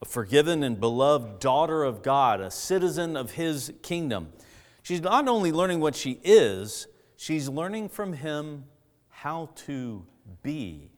a 0.02 0.06
forgiven 0.06 0.64
and 0.64 0.82
beloved 0.82 1.40
daughter 1.40 1.86
of 1.86 2.04
God, 2.04 2.42
a 2.42 2.52
citizen 2.52 3.16
of 3.16 3.32
His 3.32 3.72
kingdom. 3.82 4.34
She's 4.84 5.00
not 5.00 5.30
only 5.30 5.54
learning 5.54 5.80
what 5.80 5.96
she 5.96 6.20
is, 6.26 6.88
she's 7.16 7.48
learning 7.48 7.88
from 7.88 8.12
Him 8.12 8.66
how 9.08 9.50
to 9.66 10.06
be. 10.44 10.92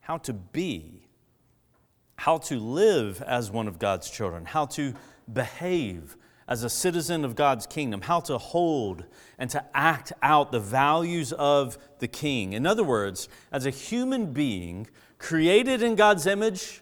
How 0.00 0.16
to 0.16 0.32
be. 0.32 1.08
How 2.16 2.38
to 2.38 2.58
live 2.58 3.20
as 3.20 3.50
one 3.50 3.68
of 3.68 3.78
God's 3.78 4.10
children. 4.10 4.46
How 4.46 4.64
to 4.66 4.94
behave 5.30 6.16
as 6.48 6.64
a 6.64 6.70
citizen 6.70 7.24
of 7.24 7.36
God's 7.36 7.66
kingdom. 7.66 8.00
How 8.00 8.20
to 8.20 8.38
hold 8.38 9.04
and 9.38 9.50
to 9.50 9.64
act 9.74 10.12
out 10.22 10.50
the 10.50 10.58
values 10.58 11.32
of 11.34 11.78
the 11.98 12.08
king. 12.08 12.54
In 12.54 12.66
other 12.66 12.82
words, 12.82 13.28
as 13.52 13.66
a 13.66 13.70
human 13.70 14.32
being 14.32 14.88
created 15.18 15.82
in 15.82 15.94
God's 15.94 16.26
image, 16.26 16.80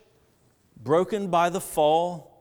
broken 0.80 1.28
by 1.28 1.50
the 1.50 1.60
fall, 1.60 2.32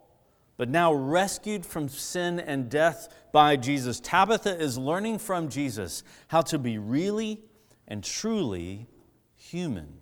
but 0.57 0.69
now 0.69 0.93
rescued 0.93 1.65
from 1.65 1.89
sin 1.89 2.39
and 2.39 2.69
death 2.69 3.09
by 3.33 3.55
Jesus. 3.55 3.99
Tabitha 3.99 4.57
is 4.57 4.77
learning 4.77 5.17
from 5.17 5.49
Jesus 5.49 6.03
how 6.27 6.41
to 6.43 6.59
be 6.59 6.77
really 6.77 7.41
and 7.87 8.03
truly 8.03 8.87
human. 9.35 10.01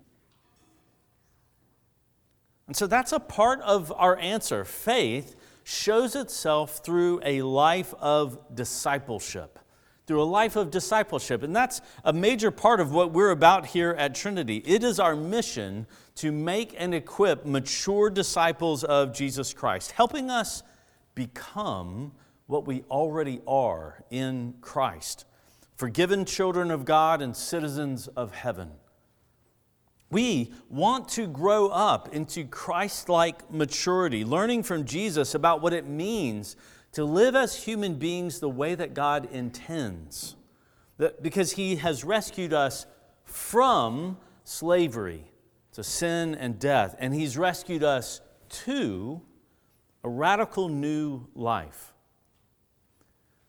And 2.67 2.75
so 2.75 2.87
that's 2.87 3.11
a 3.11 3.19
part 3.19 3.61
of 3.61 3.91
our 3.95 4.17
answer. 4.17 4.63
Faith 4.63 5.35
shows 5.63 6.15
itself 6.15 6.83
through 6.83 7.21
a 7.23 7.41
life 7.41 7.93
of 7.99 8.55
discipleship 8.55 9.59
through 10.05 10.21
a 10.21 10.25
life 10.25 10.57
of 10.57 10.69
discipleship. 10.69 11.43
And 11.43 11.55
that's 11.55 11.79
a 12.03 12.11
major 12.11 12.51
part 12.51 12.81
of 12.81 12.91
what 12.91 13.13
we're 13.13 13.31
about 13.31 13.67
here 13.67 13.91
at 13.91 14.13
Trinity. 14.13 14.57
It 14.65 14.83
is 14.83 14.99
our 14.99 15.15
mission 15.15 15.87
to 16.15 16.29
make 16.29 16.75
and 16.77 16.93
equip 16.93 17.45
mature 17.45 18.09
disciples 18.09 18.83
of 18.83 19.13
Jesus 19.13 19.53
Christ, 19.53 19.91
helping 19.91 20.29
us 20.29 20.61
become 21.15 22.11
what 22.47 22.67
we 22.67 22.83
already 22.91 23.39
are 23.47 24.03
in 24.11 24.55
Christ 24.59 25.23
forgiven 25.75 26.23
children 26.23 26.71
of 26.71 26.85
God 26.85 27.21
and 27.21 27.35
citizens 27.35 28.07
of 28.07 28.33
heaven. 28.33 28.71
We 30.13 30.51
want 30.69 31.09
to 31.09 31.25
grow 31.25 31.69
up 31.69 32.13
into 32.13 32.45
Christ 32.45 33.09
like 33.09 33.51
maturity, 33.51 34.23
learning 34.23 34.61
from 34.61 34.85
Jesus 34.85 35.33
about 35.33 35.59
what 35.59 35.73
it 35.73 35.87
means 35.87 36.55
to 36.91 37.03
live 37.03 37.35
as 37.35 37.63
human 37.63 37.95
beings 37.95 38.39
the 38.39 38.47
way 38.47 38.75
that 38.75 38.93
God 38.93 39.27
intends, 39.31 40.35
because 41.19 41.53
He 41.53 41.77
has 41.77 42.03
rescued 42.03 42.53
us 42.53 42.85
from 43.25 44.17
slavery 44.43 45.31
to 45.71 45.83
sin 45.83 46.35
and 46.35 46.59
death, 46.59 46.95
and 46.99 47.15
He's 47.15 47.35
rescued 47.35 47.83
us 47.83 48.21
to 48.49 49.19
a 50.03 50.09
radical 50.09 50.69
new 50.69 51.25
life. 51.33 51.91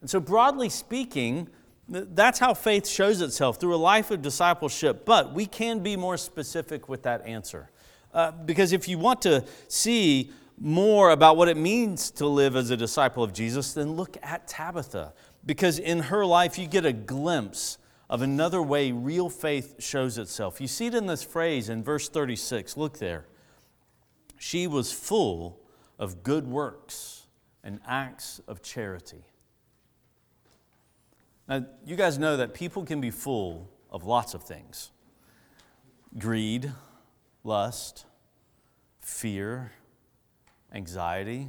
And 0.00 0.08
so, 0.08 0.18
broadly 0.18 0.70
speaking, 0.70 1.50
that's 1.88 2.38
how 2.38 2.54
faith 2.54 2.86
shows 2.86 3.20
itself 3.20 3.60
through 3.60 3.74
a 3.74 3.76
life 3.76 4.10
of 4.10 4.22
discipleship, 4.22 5.04
but 5.04 5.34
we 5.34 5.46
can 5.46 5.80
be 5.80 5.96
more 5.96 6.16
specific 6.16 6.88
with 6.88 7.02
that 7.02 7.26
answer. 7.26 7.70
Uh, 8.12 8.30
because 8.30 8.72
if 8.72 8.88
you 8.88 8.98
want 8.98 9.20
to 9.22 9.44
see 9.68 10.30
more 10.58 11.10
about 11.10 11.36
what 11.36 11.48
it 11.48 11.56
means 11.56 12.10
to 12.12 12.26
live 12.26 12.56
as 12.56 12.70
a 12.70 12.76
disciple 12.76 13.22
of 13.22 13.32
Jesus, 13.32 13.74
then 13.74 13.92
look 13.92 14.16
at 14.22 14.46
Tabitha. 14.46 15.12
Because 15.44 15.78
in 15.78 15.98
her 16.00 16.24
life, 16.24 16.58
you 16.58 16.66
get 16.66 16.86
a 16.86 16.92
glimpse 16.92 17.78
of 18.08 18.22
another 18.22 18.62
way 18.62 18.92
real 18.92 19.28
faith 19.28 19.76
shows 19.78 20.16
itself. 20.16 20.60
You 20.60 20.68
see 20.68 20.86
it 20.86 20.94
in 20.94 21.06
this 21.06 21.22
phrase 21.22 21.68
in 21.68 21.82
verse 21.82 22.08
36. 22.08 22.76
Look 22.76 22.98
there. 22.98 23.26
She 24.38 24.66
was 24.66 24.92
full 24.92 25.60
of 25.98 26.22
good 26.22 26.46
works 26.46 27.26
and 27.62 27.80
acts 27.86 28.40
of 28.46 28.62
charity. 28.62 29.24
Now, 31.48 31.64
you 31.84 31.96
guys 31.96 32.18
know 32.18 32.36
that 32.36 32.54
people 32.54 32.84
can 32.84 33.00
be 33.00 33.10
full 33.10 33.68
of 33.90 34.04
lots 34.04 34.34
of 34.34 34.42
things 34.42 34.90
greed, 36.16 36.72
lust, 37.42 38.06
fear, 39.00 39.72
anxiety. 40.72 41.48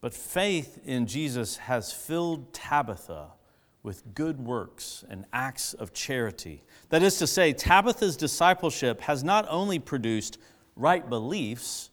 But 0.00 0.14
faith 0.14 0.78
in 0.84 1.06
Jesus 1.06 1.56
has 1.56 1.92
filled 1.92 2.52
Tabitha 2.52 3.32
with 3.82 4.14
good 4.14 4.38
works 4.38 5.04
and 5.08 5.24
acts 5.32 5.74
of 5.74 5.92
charity. 5.92 6.62
That 6.90 7.02
is 7.02 7.18
to 7.18 7.26
say, 7.26 7.52
Tabitha's 7.52 8.16
discipleship 8.16 9.00
has 9.02 9.24
not 9.24 9.46
only 9.48 9.78
produced 9.78 10.38
right 10.76 11.08
beliefs, 11.08 11.90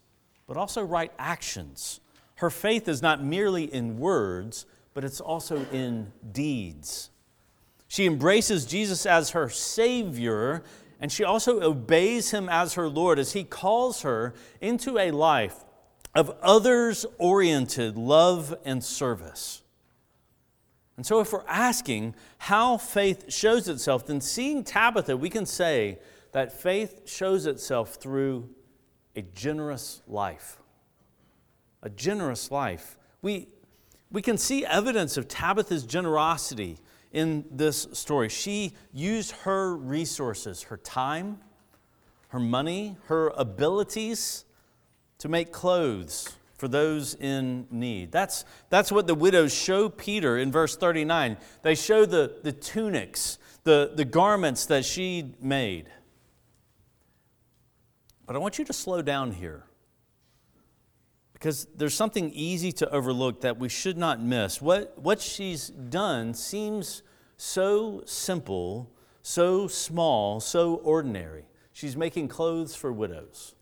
but 0.48 0.58
also 0.58 0.84
right 0.84 1.12
actions. 1.18 2.00
Her 2.36 2.50
faith 2.50 2.88
is 2.88 3.02
not 3.02 3.24
merely 3.24 3.64
in 3.74 3.98
words, 3.98 4.66
but 4.96 5.04
it's 5.04 5.22
also 5.22 5.64
in 5.72 6.12
deeds. 6.32 7.12
She 7.88 8.08
embraces 8.08 8.66
Jesus 8.66 9.06
as 9.06 9.32
her 9.32 9.50
Savior, 9.50 10.64
and 11.00 11.12
she 11.12 11.24
also 11.24 11.62
obeys 11.62 12.32
him 12.32 12.50
as 12.50 12.74
her 12.74 12.88
Lord 12.88 13.20
as 13.20 13.34
he 13.34 13.44
calls 13.44 14.02
her 14.02 14.34
into 14.62 14.98
a 14.98 15.12
life 15.12 15.66
of 16.16 16.36
others 16.42 17.06
oriented 17.20 17.98
love 17.98 18.56
and 18.64 18.82
service. 18.84 19.62
And 20.96 21.06
so, 21.06 21.20
if 21.20 21.34
we're 21.34 21.44
asking 21.46 22.16
how 22.38 22.78
faith 22.78 23.25
shows 23.32 23.68
itself, 23.68 24.08
then 24.08 24.22
seeing 24.22 24.64
Tabitha, 24.64 25.18
we 25.18 25.30
can 25.30 25.46
say 25.46 26.00
that 26.32 26.54
faith 26.54 27.02
shows 27.06 27.46
itself 27.46 27.96
through 27.96 28.50
a 29.14 29.22
generous 29.22 30.02
life. 30.08 30.62
A 31.84 31.90
generous 31.90 32.50
life. 32.50 32.98
We, 33.22 33.50
we 34.12 34.22
can 34.22 34.38
see 34.38 34.66
evidence 34.66 35.18
of 35.18 35.28
Tabitha's 35.28 35.84
generosity 35.84 36.78
in 37.12 37.46
this 37.50 37.88
story. 37.94 38.30
She 38.30 38.74
used 38.94 39.32
her 39.32 39.76
resources, 39.76 40.64
her 40.64 40.78
time, 40.78 41.40
her 42.30 42.40
money, 42.40 42.98
her 43.06 43.30
abilities 43.30 44.46
to 45.20 45.30
make 45.30 45.52
clothes 45.52 46.34
for 46.58 46.68
those 46.68 47.16
in 47.16 47.68
need. 47.72 48.12
That's, 48.12 48.46
that's 48.70 48.92
what 48.92 49.08
the 49.08 49.16
widows 49.16 49.54
show 49.54 49.90
Peter 49.90 50.38
in 50.38 50.52
verse 50.52 50.76
39. 50.76 51.38
They 51.62 51.76
show 51.76 52.06
the, 52.06 52.38
the 52.44 52.52
tunics, 52.52 53.38
the, 53.64 53.92
the 53.96 54.06
garments 54.06 54.66
that 54.68 54.86
she 54.86 55.36
made. 55.42 55.90
But 58.26 58.36
I 58.36 58.40
want 58.40 58.58
you 58.58 58.66
to 58.66 58.74
slow 58.74 59.02
down 59.02 59.32
here 59.32 59.64
because 61.46 61.68
there's 61.75 61.94
something 61.94 62.32
easy 62.34 62.72
to 62.72 62.90
overlook 62.90 63.42
that 63.42 63.60
we 63.60 63.70
should 63.70 64.00
not 64.00 64.20
miss. 64.20 64.60
What, 64.60 64.98
what 64.98 65.22
she's 65.22 65.68
done 65.68 66.34
seems 66.34 67.04
so 67.38 68.02
simple, 68.08 68.90
so 69.22 69.68
small, 69.68 70.40
so 70.40 70.78
ordinary. 70.78 71.46
She's 71.72 71.96
making 71.96 72.30
clothes 72.30 72.75
for 72.75 72.92
widows. 72.92 73.54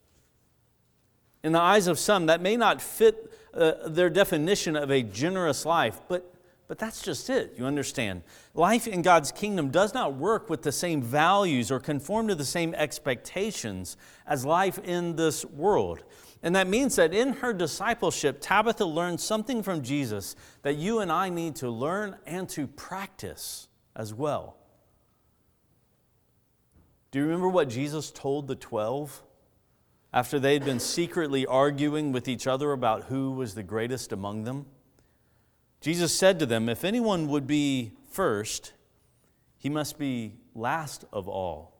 In 1.43 1.51
the 1.51 1.59
eyes 1.59 1.87
of 1.87 1.99
some, 1.99 2.27
that 2.27 2.39
may 2.39 2.55
not 2.55 2.81
fit 2.81 3.33
uh, 3.53 3.73
their 3.85 4.09
definition 4.09 4.77
of 4.77 4.89
a 4.89 5.03
generous 5.03 5.65
life, 5.65 5.99
but 6.07 6.29
but 6.69 6.79
that's 6.79 7.01
just 7.01 7.29
it, 7.29 7.53
you 7.57 7.65
understand. 7.65 8.23
Life 8.55 8.87
in 8.87 9.01
God's 9.01 9.31
kingdom 9.31 9.69
does 9.69 9.93
not 9.93 10.15
work 10.15 10.49
with 10.49 10.63
the 10.63 10.71
same 10.71 11.03
values 11.03 11.69
or 11.69 11.79
conform 11.79 12.29
to 12.29 12.35
the 12.35 12.45
same 12.45 12.73
expectations 12.73 13.97
as 14.25 14.45
life 14.45 14.79
in 14.79 15.15
this 15.17 15.43
world. 15.45 16.03
And 16.43 16.57
that 16.57 16.67
means 16.67 16.97
that 16.97 17.13
in 17.13 17.33
her 17.35 17.53
discipleship, 17.53 18.39
Tabitha 18.41 18.83
learned 18.83 19.21
something 19.21 19.63
from 19.63 19.81
Jesus 19.81 20.35
that 20.61 20.75
you 20.75 20.99
and 20.99 21.09
I 21.09 21.29
need 21.29 21.55
to 21.57 21.69
learn 21.69 22.17
and 22.25 22.49
to 22.49 22.67
practice 22.67 23.69
as 23.95 24.13
well. 24.13 24.57
Do 27.11 27.19
you 27.19 27.25
remember 27.25 27.47
what 27.47 27.69
Jesus 27.69 28.11
told 28.11 28.47
the 28.47 28.55
12 28.55 29.23
after 30.11 30.37
they 30.37 30.53
had 30.53 30.65
been 30.65 30.81
secretly 30.81 31.45
arguing 31.45 32.11
with 32.11 32.27
each 32.27 32.45
other 32.45 32.73
about 32.73 33.05
who 33.05 33.31
was 33.31 33.55
the 33.55 33.63
greatest 33.63 34.11
among 34.11 34.43
them? 34.43 34.65
Jesus 35.79 36.13
said 36.13 36.39
to 36.39 36.45
them, 36.45 36.67
If 36.67 36.83
anyone 36.83 37.29
would 37.29 37.47
be 37.47 37.93
first, 38.09 38.73
he 39.57 39.69
must 39.69 39.97
be 39.97 40.33
last 40.53 41.05
of 41.13 41.29
all 41.29 41.77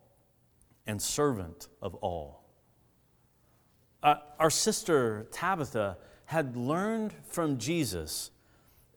and 0.88 1.02
servant 1.02 1.68
of 1.82 1.96
all. 1.96 2.43
Uh, 4.04 4.16
our 4.38 4.50
sister 4.50 5.28
Tabitha 5.32 5.98
had 6.26 6.58
learned 6.58 7.14
from 7.24 7.58
Jesus, 7.58 8.32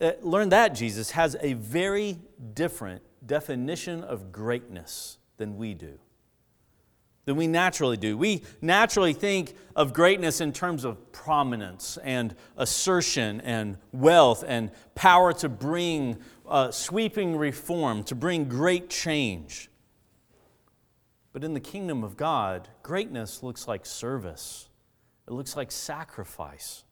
uh, 0.01 0.13
learned 0.21 0.51
that 0.51 0.75
Jesus 0.75 1.13
has 1.13 1.37
a 1.41 1.53
very 1.53 2.19
different 2.55 3.03
definition 3.25 4.03
of 4.03 4.33
greatness 4.33 5.19
than 5.37 5.57
we 5.57 5.75
do, 5.75 6.01
than 7.25 7.37
we 7.37 7.47
naturally 7.47 7.97
do. 7.97 8.19
We 8.19 8.43
naturally 8.61 9.13
think 9.13 9.55
of 9.77 9.93
greatness 9.93 10.41
in 10.41 10.53
terms 10.53 10.85
of 10.85 11.13
prominence 11.13 11.99
and 12.03 12.35
assertion 12.57 13.41
and 13.43 13.79
wealth 13.93 14.43
and 14.45 14.73
power 14.97 15.33
to 15.35 15.49
bring 15.49 16.19
uh, 16.49 16.73
sweeping 16.73 17.37
reform, 17.37 18.03
to 18.05 18.17
bring 18.17 18.49
great 18.49 18.91
change. 18.91 19.71
But 21.33 21.45
in 21.45 21.55
the 21.55 21.61
kingdom 21.61 22.03
of 22.03 22.17
God, 22.17 22.69
greatness 22.83 23.45
looks 23.45 23.69
like 23.69 23.87
service 23.87 24.69
it 25.27 25.33
looks 25.33 25.57
like 25.57 25.73
sacrifice. 25.73 26.85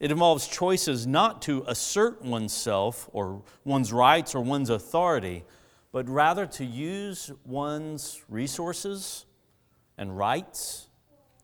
It 0.00 0.10
involves 0.10 0.48
choices 0.48 1.06
not 1.06 1.42
to 1.42 1.64
assert 1.68 2.22
oneself 2.22 3.08
or 3.12 3.42
one's 3.64 3.92
rights 3.92 4.34
or 4.34 4.40
one's 4.40 4.68
authority, 4.68 5.44
but 5.92 6.08
rather 6.08 6.46
to 6.46 6.64
use 6.64 7.30
one's 7.44 8.22
resources 8.28 9.26
and 9.96 10.16
rights 10.18 10.88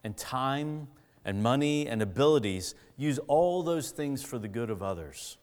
and 0.03 0.17
time 0.17 0.89
and 1.25 1.43
money 1.43 1.87
and 1.87 2.03
abilities, 2.03 2.75
use 2.97 3.19
all 3.29 3.63
those 3.63 3.91
things 3.91 4.23
for 4.25 4.39
the 4.39 4.49
good 4.49 4.71
of 4.71 4.83
others. 4.83 5.37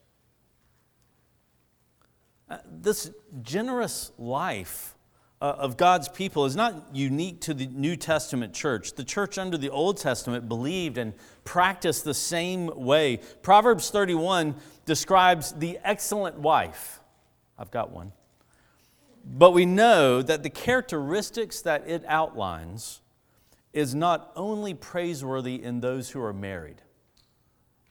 Uh, 2.49 2.57
this 2.65 3.11
generous 3.41 4.11
life 4.17 4.94
Uh, 5.45 5.55
of 5.59 5.77
God's 5.77 6.09
people 6.09 6.45
is 6.45 6.55
not 6.55 6.87
unique 6.91 7.39
to 7.41 7.53
the 7.53 7.67
New 7.67 7.95
Testament 7.95 8.51
church. 8.51 8.93
The 8.93 9.03
church 9.03 9.37
under 9.37 9.59
the 9.59 9.69
Old 9.69 9.97
Testament 9.97 10.49
believed 10.49 10.97
and 10.97 11.13
practiced 11.43 12.03
the 12.03 12.15
same 12.15 12.65
way. 12.65 13.19
Proverbs 13.43 13.91
31 13.91 14.55
describes 14.87 15.51
the 15.51 15.77
excellent 15.83 16.39
wife. 16.39 16.99
I've 17.59 17.69
got 17.69 17.91
one. 17.91 18.11
But 19.23 19.51
we 19.51 19.67
know 19.67 20.23
that 20.23 20.41
the 20.41 20.49
characteristics 20.49 21.61
that 21.61 21.87
it 21.87 22.03
outlines 22.07 23.01
is 23.71 23.93
not 23.93 24.31
only 24.35 24.73
praiseworthy 24.73 25.61
in 25.61 25.79
those 25.79 26.09
who 26.09 26.23
are 26.23 26.33
married, 26.33 26.81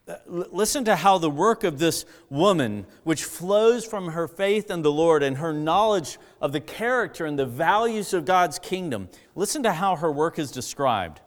Uh, 0.07 0.17
listen 0.27 0.85
to 0.85 0.97
how 0.97 1.17
the 1.17 1.31
work 1.31 1.65
of 1.65 1.79
this 1.79 2.05
woman, 2.29 2.87
which 3.05 3.25
flows 3.25 3.87
from 3.87 4.09
her 4.09 4.29
faith 4.29 4.71
in 4.71 4.83
the 4.83 4.93
Lord 4.93 5.23
and 5.23 5.39
her 5.39 5.53
knowledge 5.53 6.19
of 6.43 6.53
the 6.53 6.61
character 6.61 7.25
and 7.25 7.39
the 7.39 7.47
values 7.47 8.13
of 8.13 8.27
God's 8.27 8.59
kingdom, 8.59 9.09
listen 9.35 9.63
to 9.63 9.73
how 9.73 9.97
her 9.97 10.13
work 10.13 10.39
is 10.39 10.51
described. 10.51 11.21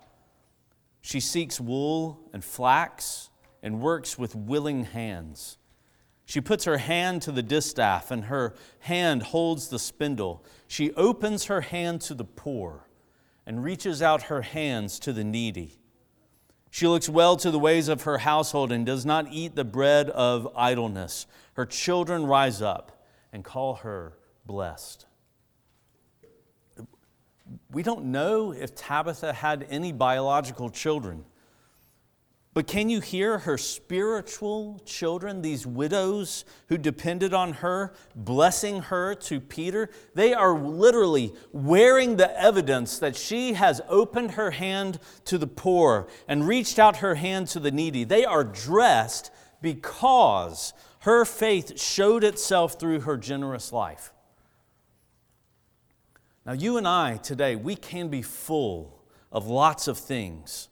She 1.01 1.19
seeks 1.19 1.59
wool 1.59 2.19
and 2.33 2.43
flax 2.43 3.31
and 3.63 3.81
works 3.81 4.17
with 4.17 4.35
willing 4.35 4.85
hands. 4.85 5.57
She 6.25 6.41
puts 6.41 6.65
her 6.65 6.77
hand 6.77 7.23
to 7.23 7.31
the 7.31 7.41
distaff 7.41 8.11
and 8.11 8.25
her 8.25 8.53
hand 8.79 9.23
holds 9.23 9.69
the 9.69 9.79
spindle. 9.79 10.43
She 10.67 10.93
opens 10.93 11.45
her 11.45 11.61
hand 11.61 12.01
to 12.01 12.13
the 12.13 12.25
poor 12.25 12.87
and 13.45 13.63
reaches 13.63 14.01
out 14.03 14.23
her 14.23 14.41
hands 14.41 14.99
to 14.99 15.13
the 15.13 15.23
needy. 15.23 15.79
She 16.77 16.87
looks 16.87 17.09
well 17.09 17.37
to 17.37 17.49
the 17.49 17.57
ways 17.57 17.87
of 17.87 18.03
her 18.03 18.19
household 18.19 18.71
and 18.71 18.85
does 18.85 19.03
not 19.03 19.29
eat 19.31 19.55
the 19.55 19.63
bread 19.63 20.11
of 20.11 20.47
idleness. 20.55 21.25
Her 21.53 21.65
children 21.65 22.27
rise 22.27 22.61
up 22.61 23.03
and 23.33 23.43
call 23.43 23.77
her 23.77 24.13
blessed. 24.45 25.07
We 27.71 27.81
don't 27.81 28.11
know 28.11 28.51
if 28.51 28.75
Tabitha 28.75 29.33
had 29.33 29.65
any 29.71 29.91
biological 29.91 30.69
children. 30.69 31.25
But 32.57 32.65
can 32.65 32.89
you 32.89 33.01
hear 33.01 33.37
her 33.37 33.55
spiritual 33.55 34.81
children, 34.83 35.43
these 35.43 35.67
widows 35.67 36.43
who 36.69 36.79
depended 36.79 37.31
on 37.31 37.53
her, 37.53 37.93
blessing 38.15 38.81
her 38.81 39.13
to 39.13 39.39
Peter? 39.39 39.91
They 40.15 40.33
are 40.33 40.57
literally 40.57 41.35
wearing 41.51 42.17
the 42.17 42.35
evidence 42.35 42.97
that 42.97 43.15
she 43.15 43.53
has 43.53 43.79
opened 43.87 44.31
her 44.31 44.49
hand 44.49 44.97
to 45.25 45.37
the 45.37 45.45
poor 45.45 46.07
and 46.27 46.47
reached 46.47 46.79
out 46.79 46.97
her 46.97 47.13
hand 47.13 47.47
to 47.49 47.59
the 47.59 47.69
needy. 47.69 48.03
They 48.03 48.25
are 48.25 48.43
dressed 48.43 49.29
because 49.61 50.73
her 51.01 51.25
faith 51.25 51.79
showed 51.79 52.23
itself 52.23 52.79
through 52.79 53.01
her 53.01 53.17
generous 53.17 53.71
life. 53.71 54.11
Now, 56.43 56.53
you 56.53 56.77
and 56.77 56.87
I 56.87 57.17
today, 57.17 57.55
we 57.55 57.75
can 57.75 58.07
be 58.07 58.23
full 58.23 59.03
of 59.31 59.45
lots 59.45 59.87
of 59.87 59.99
things. 59.99 60.69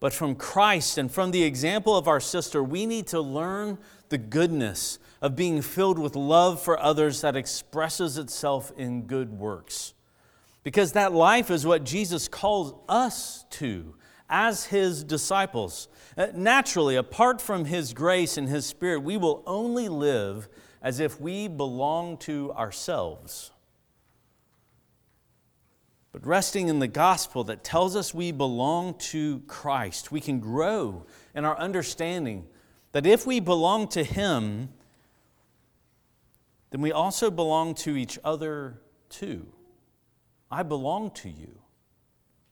But 0.00 0.14
from 0.14 0.34
Christ 0.34 0.96
and 0.96 1.12
from 1.12 1.30
the 1.30 1.42
example 1.42 1.94
of 1.96 2.08
our 2.08 2.20
sister, 2.20 2.64
we 2.64 2.86
need 2.86 3.06
to 3.08 3.20
learn 3.20 3.78
the 4.08 4.18
goodness 4.18 4.98
of 5.20 5.36
being 5.36 5.60
filled 5.60 5.98
with 5.98 6.16
love 6.16 6.62
for 6.62 6.80
others 6.80 7.20
that 7.20 7.36
expresses 7.36 8.16
itself 8.16 8.72
in 8.78 9.02
good 9.02 9.30
works. 9.30 9.92
Because 10.62 10.92
that 10.92 11.12
life 11.12 11.50
is 11.50 11.66
what 11.66 11.84
Jesus 11.84 12.28
calls 12.28 12.74
us 12.88 13.44
to 13.50 13.94
as 14.30 14.64
his 14.66 15.04
disciples. 15.04 15.88
Uh, 16.16 16.28
naturally, 16.34 16.96
apart 16.96 17.40
from 17.40 17.66
his 17.66 17.92
grace 17.92 18.38
and 18.38 18.48
his 18.48 18.64
spirit, 18.64 19.00
we 19.00 19.18
will 19.18 19.42
only 19.46 19.88
live 19.88 20.48
as 20.80 20.98
if 20.98 21.20
we 21.20 21.46
belong 21.46 22.16
to 22.16 22.52
ourselves 22.52 23.50
but 26.12 26.26
resting 26.26 26.68
in 26.68 26.80
the 26.80 26.88
gospel 26.88 27.44
that 27.44 27.62
tells 27.62 27.94
us 27.94 28.12
we 28.12 28.32
belong 28.32 28.94
to 28.94 29.40
Christ, 29.46 30.10
we 30.10 30.20
can 30.20 30.40
grow 30.40 31.06
in 31.34 31.44
our 31.44 31.56
understanding 31.56 32.46
that 32.92 33.06
if 33.06 33.26
we 33.26 33.38
belong 33.38 33.86
to 33.88 34.02
Him, 34.02 34.70
then 36.70 36.80
we 36.80 36.92
also 36.92 37.30
belong 37.30 37.74
to 37.76 37.96
each 37.96 38.18
other 38.24 38.80
too. 39.08 39.46
I 40.50 40.64
belong 40.64 41.12
to 41.12 41.28
you, 41.28 41.58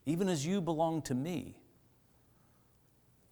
even 0.07 0.29
as 0.29 0.47
you 0.47 0.61
belong 0.61 1.03
to 1.03 1.14
me. 1.14 1.57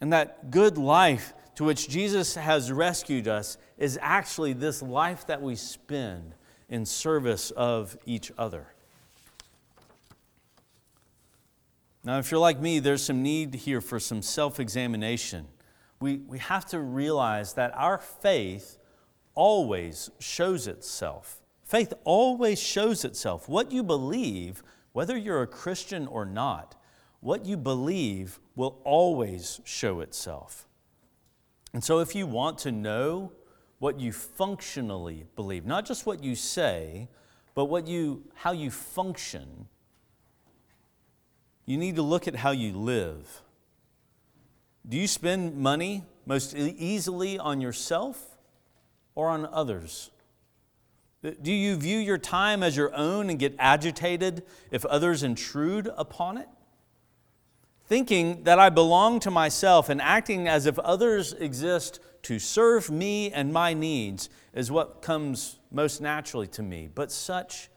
And 0.00 0.12
that 0.12 0.50
good 0.50 0.76
life 0.76 1.32
to 1.54 1.64
which 1.64 1.88
Jesus 1.88 2.34
has 2.34 2.70
rescued 2.70 3.28
us 3.28 3.56
is 3.78 3.98
actually 4.02 4.52
this 4.52 4.82
life 4.82 5.26
that 5.28 5.40
we 5.40 5.54
spend 5.54 6.34
in 6.68 6.84
service 6.84 7.50
of 7.52 7.96
each 8.04 8.32
other. 8.36 8.66
Now, 12.06 12.20
if 12.20 12.30
you're 12.30 12.38
like 12.38 12.60
me, 12.60 12.78
there's 12.78 13.02
some 13.02 13.20
need 13.20 13.52
here 13.52 13.80
for 13.80 13.98
some 13.98 14.22
self 14.22 14.60
examination. 14.60 15.48
We, 16.00 16.18
we 16.18 16.38
have 16.38 16.64
to 16.66 16.78
realize 16.78 17.54
that 17.54 17.76
our 17.76 17.98
faith 17.98 18.78
always 19.34 20.08
shows 20.20 20.68
itself. 20.68 21.40
Faith 21.64 21.92
always 22.04 22.62
shows 22.62 23.04
itself. 23.04 23.48
What 23.48 23.72
you 23.72 23.82
believe, 23.82 24.62
whether 24.92 25.16
you're 25.16 25.42
a 25.42 25.48
Christian 25.48 26.06
or 26.06 26.24
not, 26.24 26.76
what 27.18 27.44
you 27.44 27.56
believe 27.56 28.38
will 28.54 28.80
always 28.84 29.60
show 29.64 29.98
itself. 29.98 30.68
And 31.74 31.82
so, 31.82 31.98
if 31.98 32.14
you 32.14 32.28
want 32.28 32.58
to 32.58 32.70
know 32.70 33.32
what 33.80 33.98
you 33.98 34.12
functionally 34.12 35.24
believe, 35.34 35.66
not 35.66 35.84
just 35.84 36.06
what 36.06 36.22
you 36.22 36.36
say, 36.36 37.08
but 37.56 37.64
what 37.64 37.88
you, 37.88 38.22
how 38.34 38.52
you 38.52 38.70
function, 38.70 39.66
you 41.66 41.76
need 41.76 41.96
to 41.96 42.02
look 42.02 42.26
at 42.26 42.36
how 42.36 42.52
you 42.52 42.72
live. 42.72 43.42
Do 44.88 44.96
you 44.96 45.08
spend 45.08 45.56
money 45.56 46.04
most 46.24 46.54
easily 46.54 47.38
on 47.38 47.60
yourself 47.60 48.36
or 49.16 49.28
on 49.28 49.46
others? 49.46 50.10
Uh, 51.24 51.32
do 51.42 51.52
you 51.52 51.74
view 51.76 51.98
your 51.98 52.18
time 52.18 52.62
as 52.62 52.76
your 52.76 52.94
own 52.94 53.28
and 53.30 53.38
get 53.38 53.54
agitated 53.58 54.44
if 54.70 54.84
others 54.84 55.24
intrude 55.24 55.90
upon 55.96 56.38
it? 56.38 56.48
Thinking 57.86 58.44
that 58.44 58.58
I 58.58 58.68
belong 58.68 59.18
to 59.20 59.30
myself 59.30 59.88
and 59.88 60.00
acting 60.00 60.46
as 60.46 60.66
if 60.66 60.78
others 60.78 61.32
exist 61.32 62.00
to 62.22 62.38
serve 62.38 62.90
me 62.90 63.32
and 63.32 63.52
my 63.52 63.74
needs 63.74 64.28
is 64.54 64.70
what 64.70 65.02
comes 65.02 65.58
most 65.72 66.00
naturally 66.00 66.48
to 66.48 66.62
me. 66.62 66.88
But 66.92 67.10
such 67.10 67.70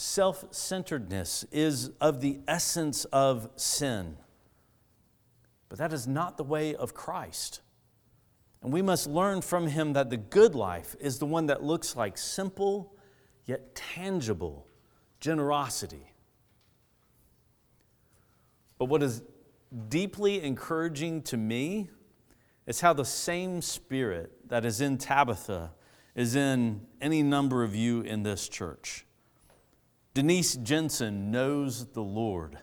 self 0.00 0.46
centeredness 0.50 1.44
is 1.52 1.90
of 2.00 2.22
the 2.22 2.40
essence 2.48 3.04
of 3.06 3.50
sin. 3.56 4.16
But 5.68 5.78
that 5.78 5.92
is 5.92 6.08
not 6.08 6.38
the 6.38 6.44
way 6.44 6.74
of 6.74 6.94
Christ. 6.94 7.60
And 8.62 8.72
we 8.72 8.82
must 8.82 9.06
learn 9.06 9.42
from 9.42 9.66
him 9.66 9.92
that 9.92 10.10
the 10.10 10.16
good 10.16 10.54
life 10.54 10.96
is 11.00 11.18
the 11.18 11.26
one 11.26 11.46
that 11.46 11.62
looks 11.62 11.96
like 11.96 12.16
simple 12.16 12.94
yet 13.44 13.74
tangible 13.74 14.66
generosity. 15.20 16.12
But 18.78 18.86
what 18.86 19.02
is 19.02 19.22
deeply 19.88 20.42
encouraging 20.42 21.22
to 21.24 21.36
me 21.36 21.90
is 22.66 22.80
how 22.80 22.94
the 22.94 23.04
same 23.04 23.60
spirit 23.60 24.48
that 24.48 24.64
is 24.64 24.80
in 24.80 24.96
Tabitha 24.96 25.72
is 26.14 26.34
in 26.34 26.86
any 27.00 27.22
number 27.22 27.62
of 27.62 27.74
you 27.74 28.00
in 28.00 28.22
this 28.22 28.48
church. 28.48 29.04
Denise 30.12 30.56
Jensen 30.56 31.30
knows 31.30 31.86
the 31.86 32.02
Lord 32.02 32.58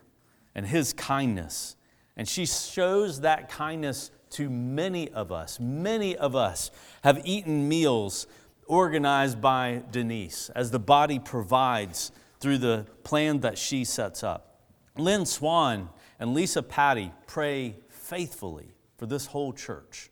and 0.54 0.68
His 0.68 0.94
kindness, 0.94 1.76
and 2.16 2.28
she 2.28 2.46
shows 2.46 3.22
that 3.22 3.50
kindness 3.50 4.12
to 4.32 4.50
many 4.50 5.10
of 5.10 5.32
us. 5.32 5.60
Many 5.60 6.16
of 6.18 6.36
us 6.36 6.72
have 7.04 7.22
eaten 7.26 7.70
meals 7.70 8.28
organized 8.66 9.40
by 9.40 9.84
Denise 9.92 10.50
as 10.56 10.72
the 10.72 10.80
body 10.80 11.20
provides 11.20 12.12
through 12.40 12.58
the 12.58 12.86
plan 13.04 13.40
that 13.40 13.58
she 13.58 13.86
sets 13.86 14.24
up. 14.24 14.60
Lynn 14.98 15.26
Swan 15.26 15.90
and 16.20 16.34
Lisa 16.34 16.62
Patty 16.62 17.12
pray 17.28 17.78
faithfully 17.90 18.74
for 18.98 19.06
this 19.06 19.28
whole 19.28 19.54
church. 19.54 20.10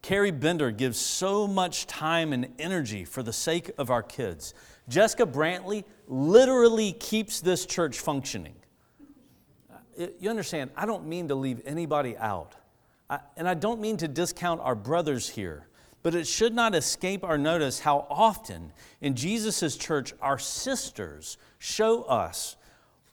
Carrie 0.00 0.32
Bender 0.32 0.72
gives 0.72 0.98
so 0.98 1.46
much 1.46 1.86
time 1.86 2.32
and 2.32 2.48
energy 2.58 3.04
for 3.04 3.22
the 3.22 3.32
sake 3.32 3.70
of 3.78 3.88
our 3.88 4.02
kids. 4.02 4.52
Jessica 4.88 5.26
Brantley 5.26 5.84
literally 6.08 6.92
keeps 6.92 7.40
this 7.40 7.66
church 7.66 8.00
functioning. 8.00 8.54
Uh, 9.70 10.06
you 10.18 10.30
understand, 10.30 10.70
I 10.76 10.86
don't 10.86 11.06
mean 11.06 11.28
to 11.28 11.34
leave 11.34 11.60
anybody 11.64 12.16
out. 12.16 12.54
I, 13.08 13.20
and 13.36 13.48
I 13.48 13.54
don't 13.54 13.80
mean 13.80 13.96
to 13.98 14.08
discount 14.08 14.60
our 14.60 14.74
brothers 14.74 15.28
here, 15.28 15.68
but 16.02 16.14
it 16.14 16.26
should 16.26 16.54
not 16.54 16.74
escape 16.74 17.24
our 17.24 17.38
notice 17.38 17.80
how 17.80 18.06
often 18.10 18.72
in 19.00 19.14
Jesus' 19.14 19.76
church 19.76 20.14
our 20.20 20.38
sisters 20.38 21.36
show 21.58 22.02
us 22.02 22.56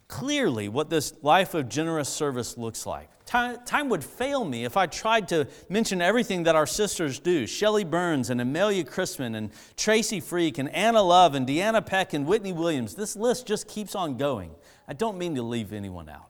clearly 0.09 0.67
what 0.67 0.89
this 0.89 1.13
life 1.21 1.53
of 1.53 1.69
generous 1.69 2.09
service 2.09 2.57
looks 2.57 2.85
like. 2.85 3.07
Time, 3.25 3.59
time, 3.63 3.89
would 3.89 4.03
fail 4.03 4.43
me 4.43 4.65
if 4.65 4.75
I 4.75 4.87
tried 4.87 5.27
to 5.29 5.47
mention 5.69 6.01
everything 6.01 6.43
that 6.43 6.55
our 6.55 6.65
sisters 6.65 7.19
do. 7.19 7.45
Shelley 7.45 7.83
Burns 7.83 8.31
and 8.31 8.41
Amelia 8.41 8.83
Christman 8.83 9.35
and 9.35 9.51
Tracy 9.77 10.19
Freak 10.19 10.57
and 10.57 10.67
Anna 10.73 11.03
Love 11.03 11.35
and 11.35 11.47
Deanna 11.47 11.85
Peck 11.85 12.13
and 12.13 12.25
Whitney 12.25 12.53
Williams. 12.53 12.95
This 12.95 13.15
list 13.15 13.45
just 13.45 13.67
keeps 13.67 13.93
on 13.93 14.17
going. 14.17 14.49
I 14.87 14.93
don't 14.93 15.19
mean 15.19 15.35
to 15.35 15.43
leave 15.43 15.71
anyone 15.71 16.09
out. 16.09 16.25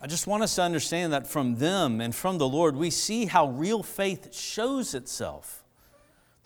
I 0.00 0.06
just 0.06 0.28
want 0.28 0.44
us 0.44 0.54
to 0.54 0.62
understand 0.62 1.12
that 1.12 1.26
from 1.26 1.56
them 1.56 2.00
and 2.00 2.14
from 2.14 2.38
the 2.38 2.48
Lord, 2.48 2.76
we 2.76 2.88
see 2.88 3.26
how 3.26 3.48
real 3.48 3.82
faith 3.82 4.32
shows 4.32 4.94
itself 4.94 5.59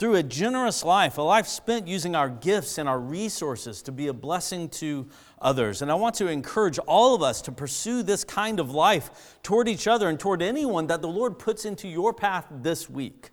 through 0.05 0.17
a 0.17 0.23
generous 0.23 0.85
life, 0.85 1.17
a 1.17 1.23
life 1.23 1.47
spent 1.47 1.89
using 1.89 2.15
our 2.15 2.29
gifts 2.29 2.77
and 2.77 2.87
our 2.87 3.01
resources 3.01 3.81
to 3.81 3.91
be 3.91 4.09
a 4.09 4.13
blessing 4.13 4.69
to 4.69 5.09
others. 5.41 5.81
And 5.81 5.91
I 5.91 5.95
want 5.95 6.15
to 6.17 6.27
encourage 6.27 6.79
all 6.81 7.15
of 7.15 7.23
us 7.23 7.41
to 7.41 7.53
pursue 7.53 8.03
this 8.03 8.23
kind 8.23 8.61
of 8.61 8.71
life 8.71 9.39
toward 9.43 9.67
each 9.67 9.89
other 9.89 10.11
and 10.11 10.21
toward 10.21 10.43
anyone 10.43 10.89
that 10.89 11.01
the 11.01 11.09
Lord 11.09 11.39
puts 11.39 11.65
into 11.65 11.89
your 11.89 12.13
path 12.13 12.45
this 12.51 12.91
week. 12.91 13.31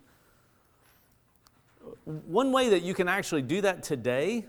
One 2.06 2.52
way 2.52 2.70
that 2.70 2.80
you 2.80 2.94
can 2.94 3.06
actually 3.06 3.42
do 3.42 3.60
that 3.60 3.82
today 3.82 4.46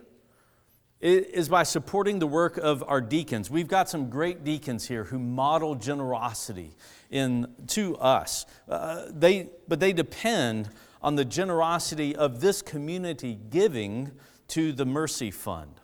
is 1.02 1.50
by 1.50 1.64
supporting 1.64 2.20
the 2.20 2.28
work 2.28 2.56
of 2.56 2.86
our 2.88 3.02
deacons. 3.02 3.52
We've 3.52 3.68
got 3.68 3.90
some 3.90 4.10
great 4.10 4.46
deacons 4.46 4.88
here 4.88 5.04
who 5.04 5.20
model 5.20 5.76
generosity 5.76 6.72
in, 7.12 7.48
to 7.68 7.98
us. 7.98 8.46
Uh, 8.70 9.08
they, 9.10 9.50
but 9.68 9.82
they 9.82 9.92
depend 9.92 10.70
on 11.04 11.16
the 11.16 11.26
generosity 11.26 12.16
of 12.16 12.40
this 12.40 12.62
community 12.62 13.38
giving 13.50 14.12
to 14.48 14.72
the 14.72 14.86
Mercy 14.86 15.30
Fund. 15.32 15.80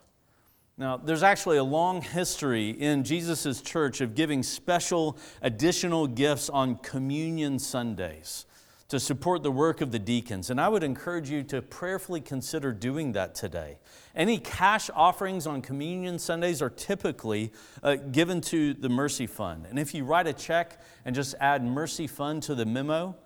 Now, 0.78 0.96
there's 0.96 1.22
actually 1.22 1.58
a 1.58 1.64
long 1.64 2.00
history 2.00 2.70
in 2.70 3.04
Jesus' 3.04 3.60
church 3.60 4.00
of 4.00 4.14
giving 4.14 4.42
special 4.42 5.18
additional 5.42 6.06
gifts 6.06 6.48
on 6.48 6.76
communion 6.76 7.58
Sundays 7.58 8.46
to 8.88 8.98
support 8.98 9.42
the 9.42 9.52
work 9.52 9.82
of 9.82 9.92
the 9.92 9.98
deacons. 9.98 10.50
And 10.50 10.60
I 10.60 10.68
would 10.68 10.82
encourage 10.82 11.30
you 11.30 11.42
to 11.44 11.62
prayerfully 11.62 12.20
consider 12.20 12.72
doing 12.72 13.12
that 13.12 13.34
today. 13.34 13.78
Any 14.16 14.38
cash 14.38 14.90
offerings 14.94 15.46
on 15.46 15.62
communion 15.62 16.18
Sundays 16.18 16.60
are 16.60 16.70
typically 16.70 17.52
uh, 17.82 17.96
given 17.96 18.40
to 18.42 18.74
the 18.74 18.88
Mercy 18.88 19.26
Fund. 19.26 19.66
And 19.68 19.78
if 19.78 19.94
you 19.94 20.04
write 20.04 20.26
a 20.26 20.32
check 20.32 20.80
and 21.04 21.14
just 21.14 21.36
add 21.40 21.62
Mercy 21.62 22.08
Fund 22.08 22.42
to 22.44 22.54
the 22.54 22.64
memo, 22.64 23.16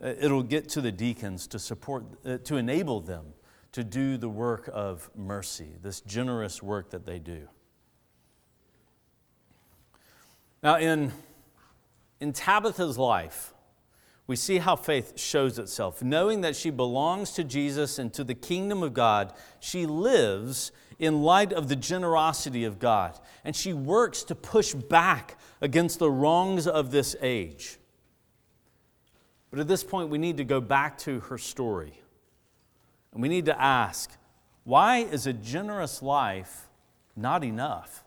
it'll 0.00 0.42
get 0.42 0.68
to 0.70 0.80
the 0.80 0.92
deacons 0.92 1.46
to 1.48 1.58
support, 1.58 2.04
uh, 2.24 2.38
to 2.38 2.56
enable 2.56 3.00
them 3.00 3.26
to 3.72 3.84
do 3.84 4.16
the 4.16 4.28
work 4.28 4.70
of 4.72 5.10
mercy, 5.14 5.76
this 5.82 6.00
generous 6.00 6.62
work 6.62 6.90
that 6.90 7.04
they 7.04 7.18
do. 7.18 7.48
Now, 10.62 10.78
in, 10.78 11.12
in 12.20 12.32
Tabitha's 12.32 12.98
life, 12.98 13.54
we 14.26 14.36
see 14.36 14.58
how 14.58 14.76
faith 14.76 15.18
shows 15.18 15.58
itself. 15.58 16.02
Knowing 16.02 16.42
that 16.42 16.54
she 16.54 16.70
belongs 16.70 17.32
to 17.32 17.44
Jesus 17.44 17.98
and 17.98 18.12
to 18.12 18.24
the 18.24 18.34
kingdom 18.34 18.82
of 18.82 18.92
God, 18.92 19.32
she 19.60 19.86
lives 19.86 20.72
in 20.98 21.22
light 21.22 21.52
of 21.52 21.68
the 21.68 21.76
generosity 21.76 22.64
of 22.64 22.78
God, 22.78 23.18
and 23.44 23.54
she 23.54 23.72
works 23.72 24.22
to 24.24 24.34
push 24.34 24.74
back 24.74 25.38
against 25.60 25.98
the 25.98 26.10
wrongs 26.10 26.66
of 26.66 26.90
this 26.90 27.16
age. 27.22 27.78
But 29.50 29.60
at 29.60 29.68
this 29.68 29.82
point, 29.82 30.10
we 30.10 30.18
need 30.18 30.36
to 30.36 30.44
go 30.44 30.60
back 30.60 30.98
to 30.98 31.20
her 31.20 31.38
story. 31.38 32.00
And 33.12 33.22
we 33.22 33.28
need 33.28 33.46
to 33.46 33.60
ask 33.60 34.10
why 34.64 34.98
is 34.98 35.26
a 35.26 35.32
generous 35.32 36.02
life 36.02 36.68
not 37.16 37.42
enough? 37.42 38.04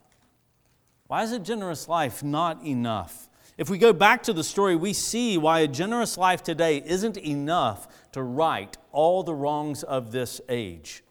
Why 1.07 1.23
is 1.23 1.31
a 1.31 1.39
generous 1.39 1.87
life 1.87 2.23
not 2.23 2.63
enough? 2.63 3.29
If 3.57 3.69
we 3.69 3.77
go 3.77 3.93
back 3.93 4.23
to 4.23 4.33
the 4.33 4.43
story, 4.43 4.75
we 4.75 4.93
see 4.93 5.37
why 5.37 5.59
a 5.59 5.67
generous 5.67 6.17
life 6.17 6.41
today 6.43 6.81
isn't 6.85 7.17
enough 7.17 7.87
to 8.13 8.23
right 8.23 8.75
all 8.91 9.23
the 9.23 9.33
wrongs 9.33 9.83
of 9.83 10.11
this 10.11 10.39
age. 10.49 11.03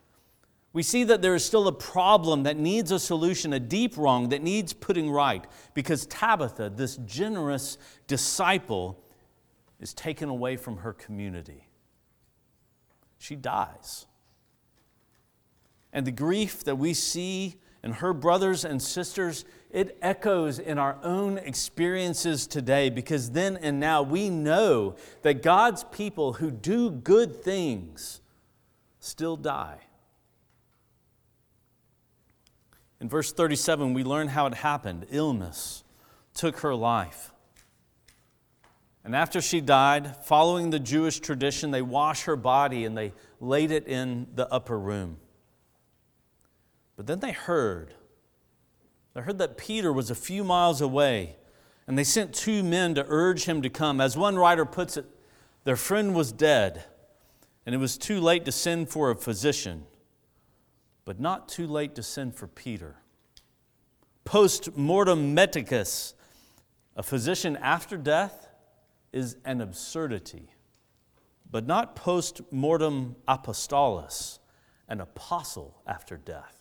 We 0.73 0.83
see 0.85 1.05
that 1.05 1.21
there 1.21 1.35
is 1.35 1.45
still 1.45 1.67
a 1.67 1.73
problem 1.73 2.45
that 2.45 2.57
needs 2.57 2.93
a 2.93 2.99
solution, 2.99 3.53
a 3.53 3.61
deep 3.61 3.97
wrong 3.97 4.29
that 4.29 4.43
needs 4.43 4.73
putting 4.73 5.11
right, 5.11 5.45
because 5.75 6.07
Tabitha, 6.07 6.71
this 6.71 6.97
generous 6.99 7.77
disciple, 8.07 9.03
is 9.81 9.95
taken 9.95 10.29
away 10.29 10.57
from 10.57 10.79
her 10.79 10.93
community. 10.93 11.67
She 13.19 13.37
dies. 13.37 14.07
And 15.93 16.07
the 16.07 16.13
grief 16.13 16.63
that 16.65 16.77
we 16.77 16.95
see 16.95 17.57
in 17.83 17.93
her 17.95 18.13
brothers 18.13 18.65
and 18.65 18.81
sisters, 18.81 19.45
it 19.71 19.97
echoes 20.03 20.59
in 20.59 20.79
our 20.79 20.99
own 21.03 21.39
experiences 21.39 22.47
today 22.47 22.91
because 22.91 23.31
then 23.31 23.57
and 23.57 23.81
now 23.81 24.03
we 24.03 24.29
know 24.29 24.97
that 25.23 25.43
God's 25.43 25.85
people 25.85 26.35
who 26.35 26.51
do 26.51 26.91
good 26.91 27.43
things 27.43 28.21
still 29.01 29.37
die. 29.37 29.79
In 33.01 33.09
verse 33.09 33.33
37, 33.33 33.95
we 33.95 34.05
learn 34.05 34.29
how 34.29 34.47
it 34.47 34.55
happened. 34.55 35.07
Illness 35.11 35.85
took 36.35 36.59
her 36.59 36.75
life. 36.75 37.33
And 39.11 39.17
after 39.17 39.41
she 39.41 39.61
died, 39.61 40.25
following 40.25 40.71
the 40.71 40.79
Jewish 40.79 41.19
tradition, 41.19 41.73
they 41.73 41.83
washed 41.83 42.27
her 42.27 42.37
body 42.37 42.85
and 42.85 42.97
they 42.97 43.13
laid 43.41 43.73
it 43.73 43.89
in 43.89 44.29
the 44.37 44.49
upper 44.53 44.79
room. 44.79 45.17
But 46.95 47.09
then 47.09 47.19
they 47.19 47.33
heard. 47.33 47.95
They 49.15 49.23
heard 49.23 49.39
that 49.39 49.57
Peter 49.57 49.93
was 49.93 50.13
a 50.13 50.15
few 50.15 50.45
miles 50.45 50.81
away, 50.81 51.39
and 51.89 51.99
they 51.99 52.05
sent 52.05 52.33
two 52.33 52.63
men 52.63 52.95
to 52.95 53.05
urge 53.09 53.47
him 53.47 53.63
to 53.63 53.69
come. 53.69 54.01
As 54.01 54.17
one 54.17 54.37
writer 54.37 54.65
puts 54.65 54.97
it, 54.97 55.07
their 55.65 55.75
friend 55.75 56.15
was 56.15 56.31
dead, 56.31 56.85
and 57.67 57.75
it 57.75 57.79
was 57.79 57.99
too 57.99 58.21
late 58.21 58.45
to 58.45 58.53
send 58.53 58.91
for 58.91 59.11
a 59.11 59.17
physician, 59.17 59.87
but 61.05 61.19
not 61.19 61.49
too 61.49 61.67
late 61.67 61.97
to 61.97 62.05
send 62.05 62.37
for 62.37 62.47
Peter. 62.47 62.95
Post 64.23 64.77
mortem 64.77 65.35
medicus, 65.35 66.15
A 66.95 67.03
physician 67.03 67.57
after 67.57 67.97
death 67.97 68.47
is 69.13 69.37
an 69.45 69.61
absurdity, 69.61 70.51
but 71.51 71.67
not 71.67 71.97
post 71.97 72.41
mortem 72.51 73.17
apostolos, 73.27 74.39
an 74.89 75.01
apostle 75.01 75.83
after 75.87 76.17
death. 76.17 76.57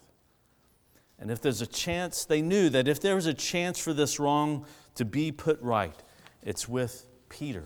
And 1.19 1.29
if 1.29 1.41
there's 1.41 1.62
a 1.62 1.67
chance, 1.67 2.25
they 2.25 2.41
knew 2.41 2.69
that 2.69 2.88
if 2.88 3.01
there 3.01 3.15
was 3.15 3.25
a 3.25 3.33
chance 3.33 3.77
for 3.77 3.93
this 3.93 4.19
wrong 4.19 4.65
to 4.95 5.05
be 5.05 5.31
put 5.31 5.62
right, 5.62 5.95
it's 6.41 6.67
with 6.67 7.07
Peter. 7.27 7.65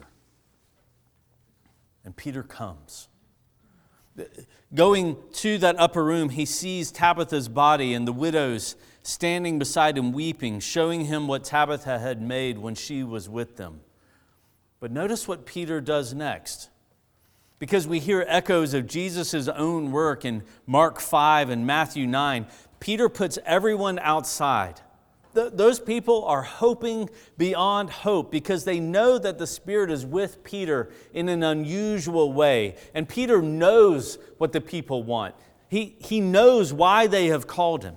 And 2.04 2.16
Peter 2.16 2.44
comes. 2.44 3.08
Going 4.74 5.18
to 5.34 5.58
that 5.60 5.80
upper 5.80 6.04
room, 6.04 6.30
he 6.30 6.46
sees 6.46 6.92
Tabitha's 6.92 7.48
body 7.48 7.94
and 7.94 8.08
the 8.08 8.14
widows 8.14 8.76
standing 9.02 9.60
beside 9.60 9.98
him 9.98 10.12
weeping, 10.12 10.60
showing 10.60 11.06
him 11.06 11.28
what 11.28 11.44
Tabitha 11.44 12.00
had 12.00 12.22
made 12.22 12.58
when 12.58 12.76
she 12.76 13.04
was 13.04 13.30
with 13.30 13.58
them. 13.58 13.82
But 14.84 14.92
notice 14.92 15.30
what 15.30 15.46
Peter 15.46 15.80
does 15.80 16.14
next. 16.14 16.68
Because 17.58 17.88
we 17.88 18.00
hear 18.00 18.26
echoes 18.28 18.74
of 18.74 18.86
Jesus' 18.86 19.48
own 19.48 19.94
work 19.94 20.26
in 20.26 20.44
Mark 20.68 21.00
5 21.00 21.50
and 21.52 21.66
Matthew 21.66 22.06
9, 22.06 22.46
Peter 22.82 23.08
puts 23.08 23.40
everyone 23.46 23.98
outside 24.00 24.82
those 25.34 25.80
people 25.80 26.26
are 26.26 26.44
hoping 26.44 27.10
beyond 27.40 27.90
hope 27.90 28.30
because 28.30 28.66
they 28.66 28.80
know 28.80 29.18
that 29.18 29.40
the 29.40 29.48
Spirit 29.48 29.90
is 29.90 30.06
with 30.06 30.44
Peter 30.44 30.92
in 31.12 31.28
an 31.28 31.42
unusual 31.42 32.32
way. 32.32 32.76
And 32.94 33.10
Peter 33.10 33.42
knows 33.42 34.20
what 34.38 34.52
the 34.52 34.62
people 34.62 35.02
want, 35.02 35.34
he, 35.70 35.96
he 35.98 36.20
knows 36.20 36.72
why 36.72 37.08
they 37.08 37.28
have 37.28 37.48
called 37.48 37.84
him. 37.84 37.96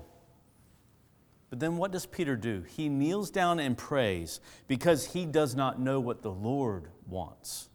But 1.57 1.61
then 1.61 1.79
what 1.79 1.90
does 1.90 2.05
Peter 2.05 2.37
do? 2.37 2.64
He 2.69 2.90
kneels 2.90 3.31
down 3.31 3.61
and 3.61 3.79
prays 3.79 4.40
because 4.69 5.14
he 5.14 5.25
does 5.25 5.55
not 5.55 5.81
know 5.81 5.99
what 6.01 6.21
the 6.21 6.31
Lord 6.31 6.88
wants. 7.09 7.71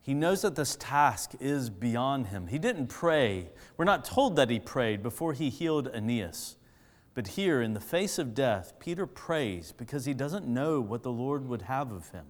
He 0.00 0.14
knows 0.14 0.40
that 0.40 0.56
this 0.56 0.74
task 0.74 1.32
is 1.38 1.68
beyond 1.68 2.28
him. 2.28 2.46
He 2.46 2.58
didn't 2.58 2.86
pray. 2.86 3.50
We're 3.76 3.84
not 3.84 4.06
told 4.06 4.36
that 4.36 4.48
he 4.48 4.58
prayed 4.58 5.02
before 5.02 5.34
he 5.34 5.50
healed 5.50 5.90
Aeneas. 5.92 6.56
But 7.12 7.26
here, 7.28 7.60
in 7.60 7.74
the 7.74 7.78
face 7.78 8.18
of 8.18 8.32
death, 8.32 8.72
Peter 8.80 9.06
prays 9.06 9.72
because 9.72 10.06
he 10.06 10.14
doesn't 10.14 10.46
know 10.46 10.80
what 10.80 11.02
the 11.02 11.12
Lord 11.12 11.46
would 11.46 11.60
have 11.60 11.92
of 11.92 12.08
him. 12.08 12.24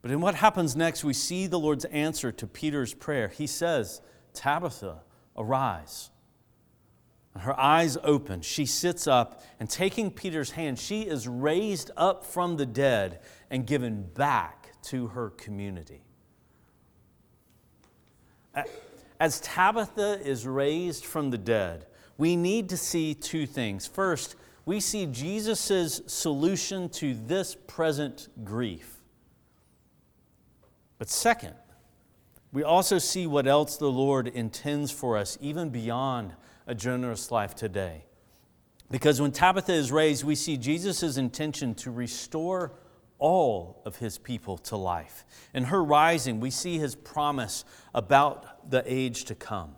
But 0.00 0.12
in 0.12 0.20
what 0.20 0.36
happens 0.36 0.76
next, 0.76 1.02
we 1.02 1.12
see 1.12 1.48
the 1.48 1.58
Lord's 1.58 1.86
answer 1.86 2.30
to 2.30 2.46
Peter's 2.46 2.94
prayer. 2.94 3.26
He 3.26 3.48
says, 3.48 4.00
Tabitha, 4.32 5.00
arise. 5.36 6.11
Her 7.38 7.58
eyes 7.58 7.96
open. 8.02 8.42
She 8.42 8.66
sits 8.66 9.06
up, 9.06 9.42
and 9.58 9.68
taking 9.68 10.10
Peter's 10.10 10.50
hand, 10.50 10.78
she 10.78 11.02
is 11.02 11.26
raised 11.26 11.90
up 11.96 12.24
from 12.24 12.56
the 12.56 12.66
dead 12.66 13.20
and 13.50 13.66
given 13.66 14.02
back 14.02 14.72
to 14.82 15.08
her 15.08 15.30
community. 15.30 16.02
As 19.18 19.40
Tabitha 19.40 20.20
is 20.22 20.46
raised 20.46 21.04
from 21.04 21.30
the 21.30 21.38
dead, 21.38 21.86
we 22.18 22.36
need 22.36 22.68
to 22.68 22.76
see 22.76 23.14
two 23.14 23.46
things. 23.46 23.86
First, 23.86 24.36
we 24.66 24.78
see 24.78 25.06
Jesus' 25.06 26.02
solution 26.06 26.88
to 26.90 27.14
this 27.14 27.56
present 27.66 28.28
grief. 28.44 29.00
But 30.98 31.08
second, 31.08 31.54
we 32.52 32.62
also 32.62 32.98
see 32.98 33.26
what 33.26 33.46
else 33.46 33.76
the 33.76 33.90
Lord 33.90 34.28
intends 34.28 34.90
for 34.90 35.16
us, 35.16 35.38
even 35.40 35.70
beyond 35.70 36.34
a 36.66 36.74
generous 36.74 37.30
life 37.30 37.54
today. 37.54 38.04
Because 38.90 39.20
when 39.20 39.32
Tabitha 39.32 39.72
is 39.72 39.90
raised, 39.90 40.22
we 40.22 40.34
see 40.34 40.58
Jesus' 40.58 41.16
intention 41.16 41.74
to 41.76 41.90
restore 41.90 42.72
all 43.18 43.80
of 43.86 43.96
his 43.96 44.18
people 44.18 44.58
to 44.58 44.76
life. 44.76 45.24
In 45.54 45.64
her 45.64 45.82
rising, 45.82 46.40
we 46.40 46.50
see 46.50 46.78
his 46.78 46.94
promise 46.94 47.64
about 47.94 48.70
the 48.70 48.82
age 48.84 49.24
to 49.24 49.34
come. 49.34 49.76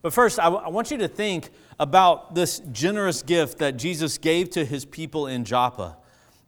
But 0.00 0.14
first, 0.14 0.38
I, 0.38 0.44
w- 0.44 0.64
I 0.64 0.68
want 0.68 0.90
you 0.90 0.96
to 0.98 1.08
think 1.08 1.50
about 1.78 2.34
this 2.34 2.60
generous 2.72 3.22
gift 3.22 3.58
that 3.58 3.76
Jesus 3.76 4.16
gave 4.16 4.48
to 4.50 4.64
his 4.64 4.84
people 4.84 5.26
in 5.26 5.44
Joppa. 5.44 5.98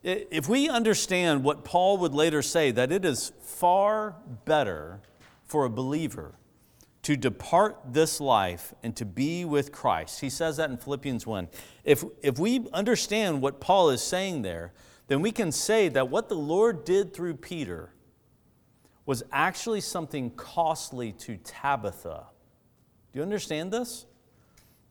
If 0.03 0.49
we 0.49 0.67
understand 0.67 1.43
what 1.43 1.63
Paul 1.63 1.97
would 1.99 2.13
later 2.13 2.41
say, 2.41 2.71
that 2.71 2.91
it 2.91 3.05
is 3.05 3.31
far 3.41 4.15
better 4.45 5.01
for 5.43 5.65
a 5.65 5.69
believer 5.69 6.35
to 7.03 7.15
depart 7.15 7.77
this 7.85 8.19
life 8.19 8.73
and 8.83 8.95
to 8.95 9.05
be 9.05 9.45
with 9.45 9.71
Christ. 9.71 10.21
He 10.21 10.29
says 10.29 10.57
that 10.57 10.69
in 10.69 10.77
Philippians 10.77 11.25
1. 11.25 11.47
If, 11.83 12.03
if 12.21 12.39
we 12.39 12.67
understand 12.73 13.41
what 13.41 13.59
Paul 13.59 13.89
is 13.89 14.01
saying 14.01 14.43
there, 14.43 14.73
then 15.07 15.21
we 15.21 15.31
can 15.31 15.51
say 15.51 15.89
that 15.89 16.09
what 16.09 16.29
the 16.29 16.35
Lord 16.35 16.83
did 16.85 17.13
through 17.13 17.35
Peter 17.35 17.93
was 19.05 19.23
actually 19.31 19.81
something 19.81 20.31
costly 20.31 21.11
to 21.13 21.37
Tabitha 21.37 22.27
do 23.11 23.19
you 23.19 23.23
understand 23.23 23.71
this? 23.71 24.05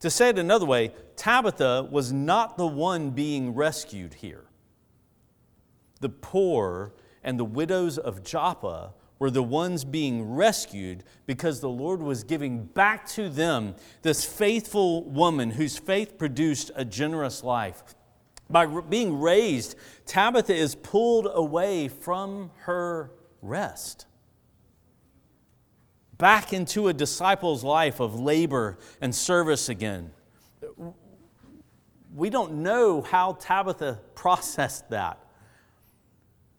To 0.00 0.10
say 0.10 0.30
it 0.30 0.38
another 0.38 0.66
way, 0.66 0.92
Tabitha 1.16 1.88
was 1.90 2.12
not 2.12 2.56
the 2.56 2.66
one 2.66 3.10
being 3.10 3.54
rescued 3.54 4.14
here. 4.14 4.44
The 6.00 6.08
poor 6.08 6.94
and 7.22 7.38
the 7.38 7.44
widows 7.44 7.98
of 7.98 8.24
Joppa 8.24 8.94
were 9.18 9.30
the 9.30 9.42
ones 9.42 9.84
being 9.84 10.34
rescued 10.34 11.04
because 11.26 11.60
the 11.60 11.68
Lord 11.68 12.00
was 12.00 12.24
giving 12.24 12.64
back 12.64 13.06
to 13.08 13.28
them 13.28 13.74
this 14.02 14.24
faithful 14.24 15.04
woman 15.04 15.50
whose 15.50 15.78
faith 15.78 16.16
produced 16.16 16.70
a 16.74 16.84
generous 16.84 17.44
life. 17.44 17.82
By 18.48 18.66
being 18.66 19.20
raised, 19.20 19.76
Tabitha 20.06 20.54
is 20.54 20.74
pulled 20.74 21.28
away 21.32 21.88
from 21.88 22.50
her 22.60 23.12
rest 23.42 24.06
back 26.20 26.52
into 26.52 26.88
a 26.88 26.92
disciple's 26.92 27.64
life 27.64 27.98
of 27.98 28.20
labor 28.20 28.78
and 29.00 29.12
service 29.14 29.70
again. 29.70 30.10
We 32.14 32.28
don't 32.28 32.62
know 32.62 33.00
how 33.00 33.38
Tabitha 33.40 34.00
processed 34.14 34.90
that, 34.90 35.18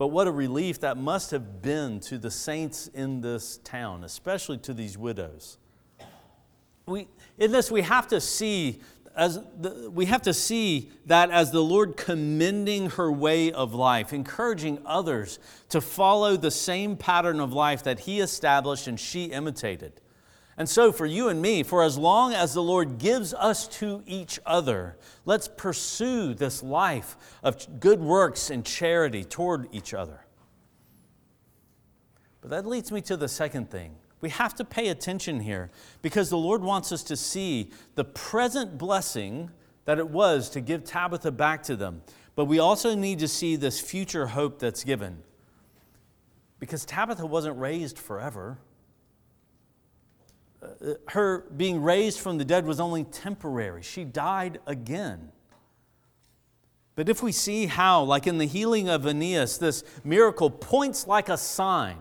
but 0.02 0.08
what 0.08 0.26
a 0.26 0.32
relief 0.32 0.80
that 0.80 0.98
must 0.98 1.30
have 1.30 1.62
been 1.62 2.00
to 2.00 2.18
the 2.18 2.32
saints 2.32 2.88
in 2.88 3.22
this 3.22 3.60
town, 3.64 4.04
especially 4.04 4.58
to 4.58 4.74
these 4.74 4.98
widows. 4.98 5.60
We, 6.88 7.08
in 7.38 7.52
this, 7.52 7.70
we 7.70 7.84
have 7.84 8.08
to 8.08 8.20
see 8.20 8.82
as 9.16 9.40
the, 9.60 9.92
we 9.94 10.08
have 10.08 10.24
to 10.24 10.34
see 10.34 10.90
that 11.06 11.30
as 11.30 11.52
the 11.52 11.62
Lord 11.62 11.98
commending 11.98 12.90
her 12.90 13.12
way 13.12 13.52
of 13.52 13.76
life, 13.76 14.12
encouraging 14.12 14.80
others 14.88 15.38
to 15.70 15.80
follow 15.80 16.36
the 16.36 16.50
same 16.50 16.98
pattern 16.98 17.40
of 17.40 17.54
life 17.54 17.84
that 17.84 18.00
He 18.00 18.22
established 18.22 18.88
and 18.88 19.00
she 19.00 19.26
imitated. 19.26 20.02
And 20.62 20.70
so, 20.70 20.92
for 20.92 21.08
you 21.08 21.30
and 21.30 21.42
me, 21.42 21.64
for 21.64 21.82
as 21.82 21.98
long 21.98 22.36
as 22.36 22.54
the 22.54 22.62
Lord 22.62 23.00
gives 23.00 23.34
us 23.34 23.68
to 23.80 24.04
each 24.06 24.40
other, 24.46 24.96
let's 25.26 25.48
pursue 25.48 26.36
this 26.36 26.62
life 26.62 27.18
of 27.42 27.80
good 27.80 28.00
works 28.00 28.52
and 28.52 28.64
charity 28.64 29.24
toward 29.24 29.68
each 29.72 29.96
other. 29.96 30.24
But 32.42 32.52
that 32.52 32.68
leads 32.68 32.92
me 32.92 33.02
to 33.02 33.18
the 33.18 33.28
second 33.28 33.72
thing 33.72 33.96
we 34.22 34.30
have 34.30 34.54
to 34.54 34.64
pay 34.64 34.90
attention 34.90 35.40
here 35.40 35.72
because 36.04 36.30
the 36.30 36.38
Lord 36.38 36.62
wants 36.62 36.92
us 36.92 37.02
to 37.06 37.18
see 37.18 37.72
the 37.96 38.06
present 38.06 38.78
blessing 38.78 39.50
that 39.86 39.98
it 39.98 40.10
was 40.10 40.48
to 40.52 40.62
give 40.62 40.84
Tabitha 40.84 41.32
back 41.32 41.64
to 41.64 41.76
them. 41.76 42.04
But 42.36 42.46
we 42.46 42.60
also 42.60 42.94
need 42.94 43.18
to 43.18 43.28
see 43.28 43.56
this 43.56 43.80
future 43.80 44.28
hope 44.28 44.60
that's 44.60 44.84
given. 44.84 45.24
Because 46.60 46.86
Tabitha 46.86 47.26
wasn't 47.26 47.58
raised 47.58 47.98
forever. 47.98 48.60
Uh, 50.62 50.94
her 51.10 51.50
being 51.58 51.82
raised 51.82 52.20
from 52.20 52.38
the 52.38 52.46
dead 52.46 52.66
was 52.66 52.80
only 52.80 53.04
temporary. 53.04 53.82
She 53.82 54.04
died 54.04 54.60
again. 54.68 55.32
But 56.96 57.10
if 57.10 57.24
we 57.24 57.32
see 57.32 57.66
how, 57.66 58.04
like 58.04 58.28
in 58.28 58.38
the 58.38 58.46
healing 58.46 58.90
of 58.90 59.06
Aeneas, 59.06 59.58
this 59.58 59.84
miracle 60.04 60.50
points 60.50 61.08
like 61.08 61.30
a 61.30 61.38
sign 61.38 61.98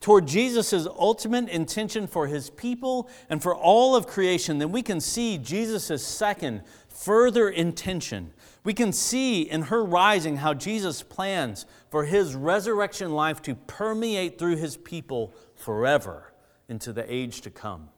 toward 0.00 0.26
Jesus' 0.26 0.86
ultimate 0.98 1.48
intention 1.48 2.06
for 2.06 2.26
his 2.26 2.48
people 2.50 3.08
and 3.28 3.42
for 3.42 3.54
all 3.54 3.96
of 3.96 4.06
creation, 4.06 4.58
then 4.58 4.70
we 4.70 4.82
can 4.82 5.00
see 5.00 5.36
Jesus' 5.36 6.06
second, 6.06 6.62
further 6.88 7.48
intention. 7.48 8.32
We 8.64 8.72
can 8.72 8.92
see 8.92 9.42
in 9.42 9.62
her 9.62 9.84
rising 9.84 10.36
how 10.36 10.54
Jesus 10.54 11.02
plans 11.02 11.66
for 11.90 12.04
his 12.04 12.34
resurrection 12.34 13.12
life 13.12 13.42
to 13.42 13.54
permeate 13.54 14.38
through 14.38 14.56
his 14.56 14.76
people 14.76 15.34
forever 15.54 16.33
into 16.68 16.92
the 16.92 17.04
age 17.12 17.40
to 17.42 17.50
come. 17.50 17.88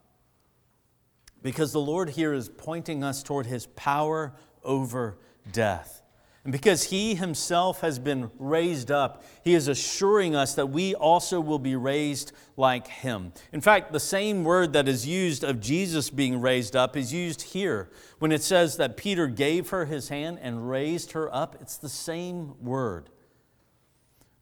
Because 1.43 1.73
the 1.73 1.81
Lord 1.81 2.11
here 2.11 2.33
is 2.33 2.49
pointing 2.49 3.05
us 3.05 3.23
toward 3.23 3.47
his 3.47 3.67
power 3.67 4.35
over 4.65 5.19
death. 5.53 6.03
And 6.47 6.53
because 6.53 6.85
he 6.85 7.17
himself 7.17 7.81
has 7.81 7.99
been 7.99 8.31
raised 8.39 8.93
up, 8.93 9.25
he 9.43 9.55
is 9.55 9.67
assuring 9.67 10.37
us 10.37 10.55
that 10.55 10.67
we 10.67 10.95
also 10.95 11.41
will 11.41 11.59
be 11.59 11.75
raised 11.75 12.31
like 12.57 12.87
him. 12.87 13.33
In 13.53 13.61
fact, 13.61 13.93
the 13.93 13.99
same 13.99 14.45
word 14.45 14.73
that 14.73 14.87
is 14.87 15.05
used 15.05 15.43
of 15.43 15.61
Jesus 15.61 16.09
being 16.09 16.41
raised 16.41 16.77
up 16.77 16.97
is 16.97 17.13
used 17.13 17.43
here 17.43 17.91
when 18.21 18.31
it 18.31 18.45
says 18.45 18.77
that 18.77 18.97
Peter 18.97 19.27
gave 19.27 19.71
her 19.71 19.87
his 19.87 20.09
hand 20.09 20.39
and 20.41 20.71
raised 20.71 21.13
her 21.13 21.35
up. 21.35 21.57
It's 21.61 21.79
the 21.79 21.89
same 21.89 22.55
word. 22.65 23.11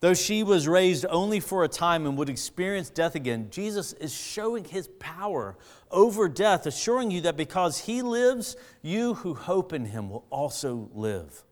Though 0.04 0.12
she 0.12 0.42
was 0.42 0.68
raised 0.68 1.06
only 1.08 1.40
for 1.40 1.64
a 1.64 1.68
time 1.68 2.04
and 2.04 2.18
would 2.18 2.28
experience 2.28 2.90
death 2.90 3.14
again, 3.14 3.48
Jesus 3.48 3.94
is 3.94 4.14
showing 4.14 4.64
his 4.64 4.86
power 4.98 5.56
over 5.90 6.28
death, 6.28 6.66
assuring 6.66 7.10
you 7.10 7.22
that 7.22 7.38
because 7.38 7.78
he 7.78 8.02
lives, 8.02 8.54
you 8.82 9.14
who 9.14 9.32
hope 9.32 9.72
in 9.72 9.86
him 9.86 10.10
will 10.10 10.26
also 10.28 10.90
live. 10.92 11.42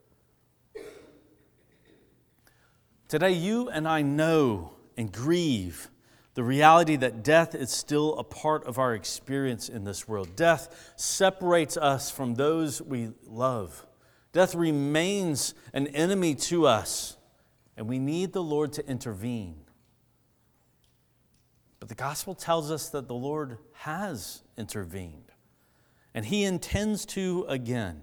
Today, 3.08 3.32
you 3.32 3.70
and 3.70 3.88
I 3.88 4.02
know 4.02 4.72
and 4.98 5.10
grieve 5.10 5.88
the 6.34 6.44
reality 6.44 6.96
that 6.96 7.24
death 7.24 7.54
is 7.54 7.70
still 7.70 8.18
a 8.18 8.24
part 8.24 8.66
of 8.66 8.78
our 8.78 8.94
experience 8.94 9.70
in 9.70 9.84
this 9.84 10.06
world. 10.06 10.36
Death 10.36 10.92
separates 10.96 11.78
us 11.78 12.10
from 12.10 12.34
those 12.34 12.82
we 12.82 13.12
love. 13.24 13.86
Death 14.34 14.54
remains 14.54 15.54
an 15.72 15.86
enemy 15.86 16.34
to 16.34 16.66
us, 16.66 17.16
and 17.76 17.88
we 17.88 17.98
need 17.98 18.32
the 18.32 18.42
Lord 18.42 18.72
to 18.74 18.86
intervene. 18.86 19.56
But 21.80 21.88
the 21.88 21.94
gospel 21.94 22.34
tells 22.34 22.70
us 22.70 22.90
that 22.90 23.08
the 23.08 23.14
Lord 23.14 23.58
has 23.72 24.42
intervened, 24.56 25.32
and 26.14 26.24
he 26.24 26.44
intends 26.44 27.04
to 27.06 27.44
again. 27.48 28.02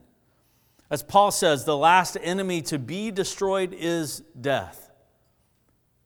As 0.90 1.04
Paul 1.04 1.32
says, 1.32 1.66
the 1.66 1.78
last 1.78 2.18
enemy 2.22 2.62
to 2.64 2.80
be 2.80 3.12
destroyed 3.12 3.74
is 3.78 4.24
death. 4.40 4.92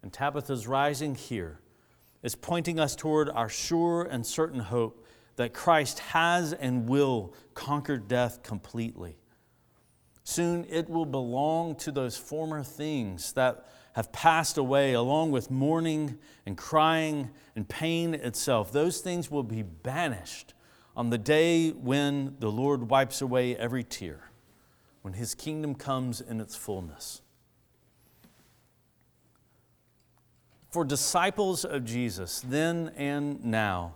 And 0.01 0.11
Tabitha's 0.11 0.67
rising 0.67 1.15
here 1.15 1.61
is 2.21 2.35
pointing 2.35 2.79
us 2.79 2.95
toward 2.95 3.29
our 3.29 3.47
sure 3.47 4.03
and 4.03 4.25
certain 4.25 4.59
hope 4.59 5.05
that 5.37 5.53
Christ 5.53 5.99
has 5.99 6.53
and 6.53 6.87
will 6.87 7.33
conquer 7.53 7.97
death 7.97 8.43
completely. 8.43 9.17
Soon 10.23 10.65
it 10.69 10.89
will 10.89 11.05
belong 11.05 11.75
to 11.75 11.91
those 11.91 12.17
former 12.17 12.63
things 12.63 13.33
that 13.33 13.65
have 13.93 14.11
passed 14.11 14.57
away, 14.57 14.93
along 14.93 15.31
with 15.31 15.51
mourning 15.51 16.17
and 16.45 16.57
crying 16.57 17.29
and 17.55 17.67
pain 17.67 18.13
itself. 18.13 18.71
Those 18.71 19.01
things 19.01 19.29
will 19.29 19.43
be 19.43 19.61
banished 19.61 20.53
on 20.95 21.09
the 21.09 21.17
day 21.17 21.69
when 21.71 22.35
the 22.39 22.49
Lord 22.51 22.89
wipes 22.89 23.21
away 23.21 23.55
every 23.55 23.83
tear, 23.83 24.31
when 25.01 25.13
his 25.13 25.35
kingdom 25.35 25.75
comes 25.75 26.21
in 26.21 26.39
its 26.39 26.55
fullness. 26.55 27.21
For 30.71 30.83
disciples 30.83 31.65
of 31.65 31.85
Jesus, 31.85 32.43
then 32.47 32.91
and 32.95 33.45
now, 33.45 33.93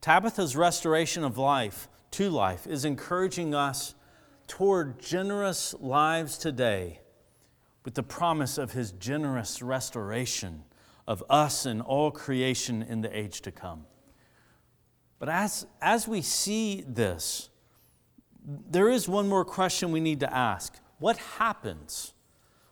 Tabitha's 0.00 0.54
restoration 0.54 1.24
of 1.24 1.36
life 1.36 1.88
to 2.12 2.30
life 2.30 2.64
is 2.64 2.84
encouraging 2.84 3.56
us 3.56 3.95
toward 4.46 4.98
generous 5.00 5.74
lives 5.80 6.38
today 6.38 7.00
with 7.84 7.94
the 7.94 8.02
promise 8.02 8.58
of 8.58 8.72
his 8.72 8.92
generous 8.92 9.62
restoration 9.62 10.64
of 11.06 11.22
us 11.30 11.66
and 11.66 11.80
all 11.80 12.10
creation 12.10 12.82
in 12.82 13.00
the 13.00 13.16
age 13.16 13.40
to 13.42 13.52
come. 13.52 13.86
But 15.18 15.28
as, 15.28 15.66
as 15.80 16.06
we 16.08 16.20
see 16.20 16.84
this, 16.86 17.48
there 18.44 18.88
is 18.88 19.08
one 19.08 19.28
more 19.28 19.44
question 19.44 19.92
we 19.92 20.00
need 20.00 20.20
to 20.20 20.32
ask 20.32 20.78
What 20.98 21.16
happens 21.16 22.12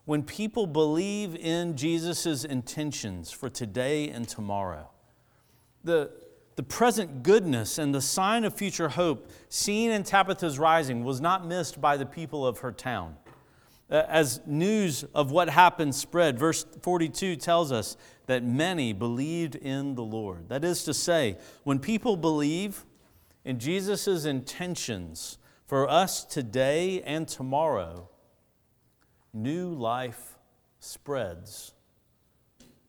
when 0.04 0.22
people 0.22 0.66
believe 0.66 1.34
in 1.34 1.76
Jesus' 1.76 2.44
intentions 2.44 3.30
for 3.30 3.48
today 3.48 4.10
and 4.10 4.28
tomorrow. 4.28 4.90
The, 5.82 6.10
the 6.56 6.62
present 6.62 7.22
goodness 7.22 7.78
and 7.78 7.94
the 7.94 8.00
sign 8.00 8.44
of 8.44 8.54
future 8.54 8.90
hope 8.90 9.30
seen 9.48 9.90
in 9.90 10.04
Tabitha's 10.04 10.58
rising 10.58 11.04
was 11.04 11.20
not 11.20 11.46
missed 11.46 11.80
by 11.80 11.96
the 11.96 12.06
people 12.06 12.46
of 12.46 12.58
her 12.58 12.72
town. 12.72 13.16
Uh, 13.90 14.02
as 14.08 14.40
news 14.46 15.04
of 15.14 15.30
what 15.30 15.48
happened 15.48 15.94
spread, 15.94 16.38
verse 16.38 16.64
42 16.82 17.36
tells 17.36 17.70
us 17.70 17.96
that 18.26 18.42
many 18.42 18.92
believed 18.92 19.56
in 19.56 19.94
the 19.94 20.02
Lord. 20.02 20.48
That 20.48 20.64
is 20.64 20.84
to 20.84 20.94
say, 20.94 21.36
when 21.64 21.78
people 21.78 22.16
believe 22.16 22.84
in 23.44 23.58
Jesus' 23.58 24.24
intentions 24.24 25.38
for 25.66 25.88
us 25.88 26.24
today 26.24 27.02
and 27.02 27.28
tomorrow, 27.28 28.08
new 29.34 29.74
life 29.74 30.38
spreads. 30.80 31.73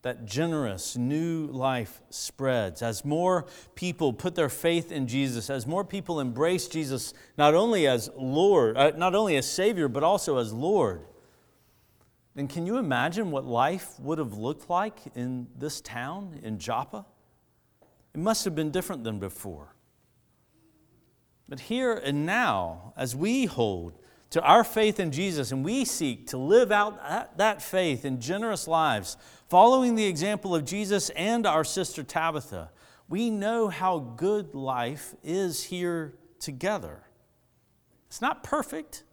That 0.05 0.27
generous 0.27 0.95
new 0.95 1.47
life 1.47 1.99
spreads. 2.11 2.83
As 2.83 3.03
more 3.03 3.47
people 3.73 4.13
put 4.13 4.35
their 4.35 4.49
faith 4.49 4.91
in 4.91 5.07
Jesus, 5.07 5.49
as 5.49 5.65
more 5.65 5.83
people 5.83 6.19
embrace 6.19 6.67
Jesus 6.67 7.15
not 7.39 7.55
only 7.55 7.87
as 7.87 8.11
Lord, 8.15 8.77
uh, 8.77 8.91
not 8.95 9.15
only 9.15 9.35
as 9.35 9.49
Savior, 9.51 9.87
but 9.87 10.03
also 10.03 10.37
as 10.37 10.53
Lord, 10.53 11.01
then 12.35 12.47
can 12.47 12.67
you 12.67 12.77
imagine 12.77 13.31
what 13.31 13.45
life 13.45 13.99
would 13.99 14.19
have 14.19 14.33
looked 14.33 14.69
like 14.69 14.99
in 15.15 15.47
this 15.57 15.81
town, 15.81 16.39
in 16.43 16.59
Joppa? 16.59 17.03
It 18.13 18.19
must 18.19 18.45
have 18.45 18.53
been 18.53 18.69
different 18.69 19.03
than 19.03 19.17
before. 19.17 19.73
But 21.49 21.61
here 21.61 21.95
and 21.95 22.27
now, 22.27 22.93
as 22.95 23.15
we 23.15 23.45
hold 23.45 23.93
to 24.35 24.41
our 24.41 24.65
faith 24.65 24.99
in 24.99 25.13
Jesus, 25.13 25.53
and 25.53 25.63
we 25.63 25.85
seek 25.85 26.27
to 26.27 26.37
live 26.37 26.69
out 26.69 27.37
that 27.37 27.61
faith 27.61 28.03
in 28.03 28.19
generous 28.19 28.67
lives, 28.67 29.15
following 29.47 29.95
the 29.95 30.03
example 30.03 30.53
of 30.53 30.65
Jesus 30.65 31.09
and 31.11 31.47
our 31.47 31.63
sister 31.63 32.03
Tabitha, 32.03 32.69
we 33.07 33.29
know 33.29 33.69
how 33.69 33.97
good 33.97 34.53
life 34.53 35.15
is 35.23 35.63
here 35.63 36.15
together. 36.41 37.03
It's 38.07 38.19
not 38.19 38.43
perfect, 38.43 39.05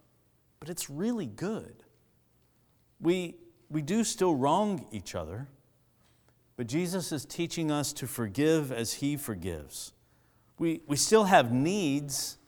but 0.59 0.67
it's 0.67 0.89
really 0.89 1.27
good. 1.27 1.73
We, 2.99 3.37
we 3.69 3.81
do 3.81 4.03
still 4.03 4.35
wrong 4.35 4.87
each 4.91 5.15
other, 5.15 5.47
but 6.57 6.67
Jesus 6.67 7.13
is 7.13 7.23
teaching 7.23 7.71
us 7.71 7.93
to 7.93 8.07
forgive 8.07 8.73
as 8.73 8.95
He 8.95 9.15
forgives. 9.15 9.93
We, 10.59 10.81
we 10.85 10.97
still 10.97 11.23
have 11.23 11.53
needs 11.53 12.39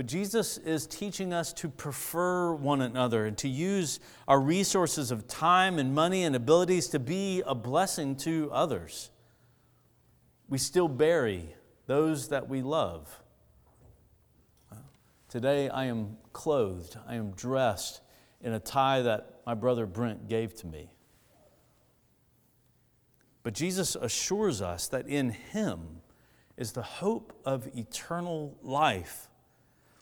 but 0.00 0.06
Jesus 0.06 0.56
is 0.56 0.86
teaching 0.86 1.34
us 1.34 1.52
to 1.52 1.68
prefer 1.68 2.54
one 2.54 2.80
another 2.80 3.26
and 3.26 3.36
to 3.36 3.48
use 3.50 4.00
our 4.26 4.40
resources 4.40 5.10
of 5.10 5.28
time 5.28 5.78
and 5.78 5.94
money 5.94 6.24
and 6.24 6.34
abilities 6.34 6.88
to 6.88 6.98
be 6.98 7.42
a 7.44 7.54
blessing 7.54 8.16
to 8.16 8.48
others. 8.50 9.10
We 10.48 10.56
still 10.56 10.88
bury 10.88 11.54
those 11.84 12.28
that 12.28 12.48
we 12.48 12.62
love. 12.62 13.14
Today 15.28 15.68
I 15.68 15.84
am 15.84 16.16
clothed, 16.32 16.96
I 17.06 17.16
am 17.16 17.32
dressed 17.32 18.00
in 18.40 18.54
a 18.54 18.58
tie 18.58 19.02
that 19.02 19.42
my 19.44 19.52
brother 19.52 19.84
Brent 19.84 20.30
gave 20.30 20.54
to 20.60 20.66
me. 20.66 20.94
But 23.42 23.52
Jesus 23.52 23.96
assures 23.96 24.62
us 24.62 24.88
that 24.88 25.06
in 25.06 25.28
Him 25.28 26.00
is 26.56 26.72
the 26.72 26.80
hope 26.80 27.38
of 27.44 27.68
eternal 27.76 28.56
life 28.62 29.26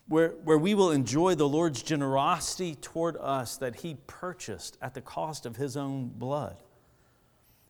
where, 0.08 0.30
where 0.44 0.58
we 0.58 0.74
will 0.74 0.90
enjoy 0.90 1.34
the 1.34 1.48
Lord's 1.48 1.82
generosity 1.82 2.74
toward 2.74 3.16
us 3.18 3.56
that 3.58 3.76
He 3.76 3.98
purchased 4.06 4.78
at 4.80 4.94
the 4.94 5.00
cost 5.00 5.46
of 5.46 5.56
His 5.56 5.76
own 5.76 6.08
blood. 6.08 6.56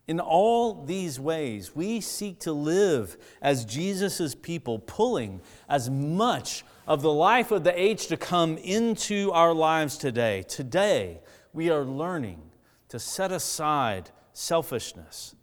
In 0.07 0.21
all 0.21 0.85
these 0.85 1.21
ways, 1.21 1.77
we 1.77 2.01
seek 2.01 2.39
to 2.41 2.53
live 2.53 3.19
as 3.43 3.67
Jesus' 3.67 4.35
people, 4.35 4.79
pulling 4.79 5.43
as 5.69 5.91
much 5.91 6.65
of 6.87 7.03
the 7.03 7.13
life 7.13 7.51
of 7.51 7.65
the 7.65 7.79
age 7.79 8.07
to 8.07 8.17
come 8.17 8.57
into 8.57 9.31
our 9.33 9.53
lives 9.53 9.99
today. 9.99 10.45
Today, 10.45 11.21
we 11.53 11.69
are 11.69 11.85
learning 11.85 12.41
to 12.89 12.99
set 12.99 13.33
aside 13.33 14.11
selfishness. 14.33 15.35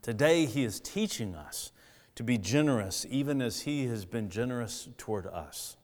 Today, 0.00 0.46
He 0.46 0.64
is 0.64 0.80
teaching 0.80 1.34
us 1.34 1.72
to 2.14 2.22
be 2.22 2.38
generous, 2.38 3.04
even 3.10 3.42
as 3.42 3.62
He 3.62 3.88
has 3.88 4.06
been 4.06 4.30
generous 4.30 4.88
toward 4.96 5.26
us. 5.26 5.75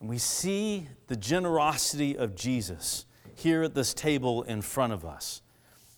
And 0.00 0.08
we 0.08 0.18
see 0.18 0.88
the 1.06 1.16
generosity 1.16 2.16
of 2.16 2.34
Jesus 2.34 3.06
here 3.34 3.62
at 3.62 3.74
this 3.74 3.94
table 3.94 4.42
in 4.42 4.62
front 4.62 4.92
of 4.92 5.04
us. 5.04 5.42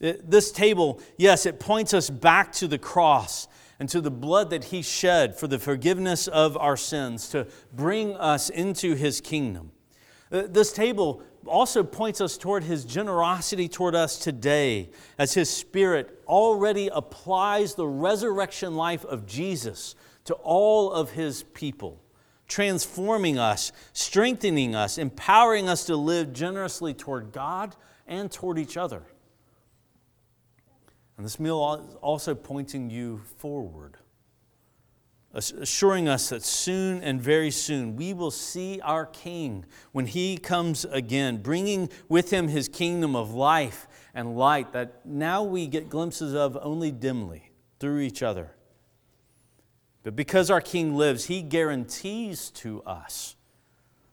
It, 0.00 0.30
this 0.30 0.52
table, 0.52 1.00
yes, 1.16 1.46
it 1.46 1.58
points 1.58 1.92
us 1.92 2.08
back 2.08 2.52
to 2.52 2.68
the 2.68 2.78
cross 2.78 3.48
and 3.80 3.88
to 3.88 4.00
the 4.00 4.10
blood 4.10 4.50
that 4.50 4.64
He 4.64 4.82
shed 4.82 5.36
for 5.36 5.46
the 5.46 5.58
forgiveness 5.58 6.28
of 6.28 6.56
our 6.56 6.76
sins 6.76 7.28
to 7.30 7.46
bring 7.72 8.14
us 8.16 8.50
into 8.50 8.94
His 8.94 9.20
kingdom. 9.20 9.72
Uh, 10.30 10.42
this 10.48 10.72
table 10.72 11.22
also 11.46 11.82
points 11.82 12.20
us 12.20 12.36
toward 12.36 12.64
His 12.64 12.84
generosity 12.84 13.68
toward 13.68 13.94
us 13.94 14.18
today 14.18 14.90
as 15.18 15.34
His 15.34 15.50
Spirit 15.50 16.22
already 16.28 16.88
applies 16.92 17.74
the 17.74 17.86
resurrection 17.86 18.76
life 18.76 19.04
of 19.04 19.26
Jesus 19.26 19.96
to 20.24 20.34
all 20.34 20.92
of 20.92 21.12
His 21.12 21.42
people 21.42 22.00
transforming 22.48 23.38
us, 23.38 23.70
strengthening 23.92 24.74
us, 24.74 24.98
empowering 24.98 25.68
us 25.68 25.84
to 25.84 25.96
live 25.96 26.32
generously 26.32 26.94
toward 26.94 27.30
God 27.30 27.76
and 28.06 28.32
toward 28.32 28.58
each 28.58 28.76
other. 28.76 29.02
And 31.16 31.24
this 31.24 31.38
meal 31.38 31.84
is 31.88 31.94
also 31.96 32.34
pointing 32.34 32.90
you 32.90 33.20
forward, 33.36 33.96
assuring 35.34 36.08
us 36.08 36.30
that 36.30 36.42
soon 36.42 37.02
and 37.02 37.20
very 37.20 37.50
soon 37.50 37.96
we 37.96 38.14
will 38.14 38.30
see 38.30 38.80
our 38.82 39.04
King 39.04 39.66
when 39.92 40.06
he 40.06 40.38
comes 40.38 40.84
again, 40.86 41.38
bringing 41.38 41.90
with 42.08 42.30
him 42.30 42.48
his 42.48 42.68
kingdom 42.68 43.14
of 43.14 43.34
life 43.34 43.88
and 44.14 44.36
light 44.36 44.72
that 44.72 45.04
now 45.04 45.42
we 45.42 45.66
get 45.66 45.90
glimpses 45.90 46.34
of 46.34 46.56
only 46.62 46.92
dimly 46.92 47.50
through 47.78 48.00
each 48.00 48.22
other. 48.22 48.54
But 50.02 50.16
because 50.16 50.50
our 50.50 50.60
King 50.60 50.96
lives, 50.96 51.26
he 51.26 51.42
guarantees 51.42 52.50
to 52.50 52.82
us 52.82 53.36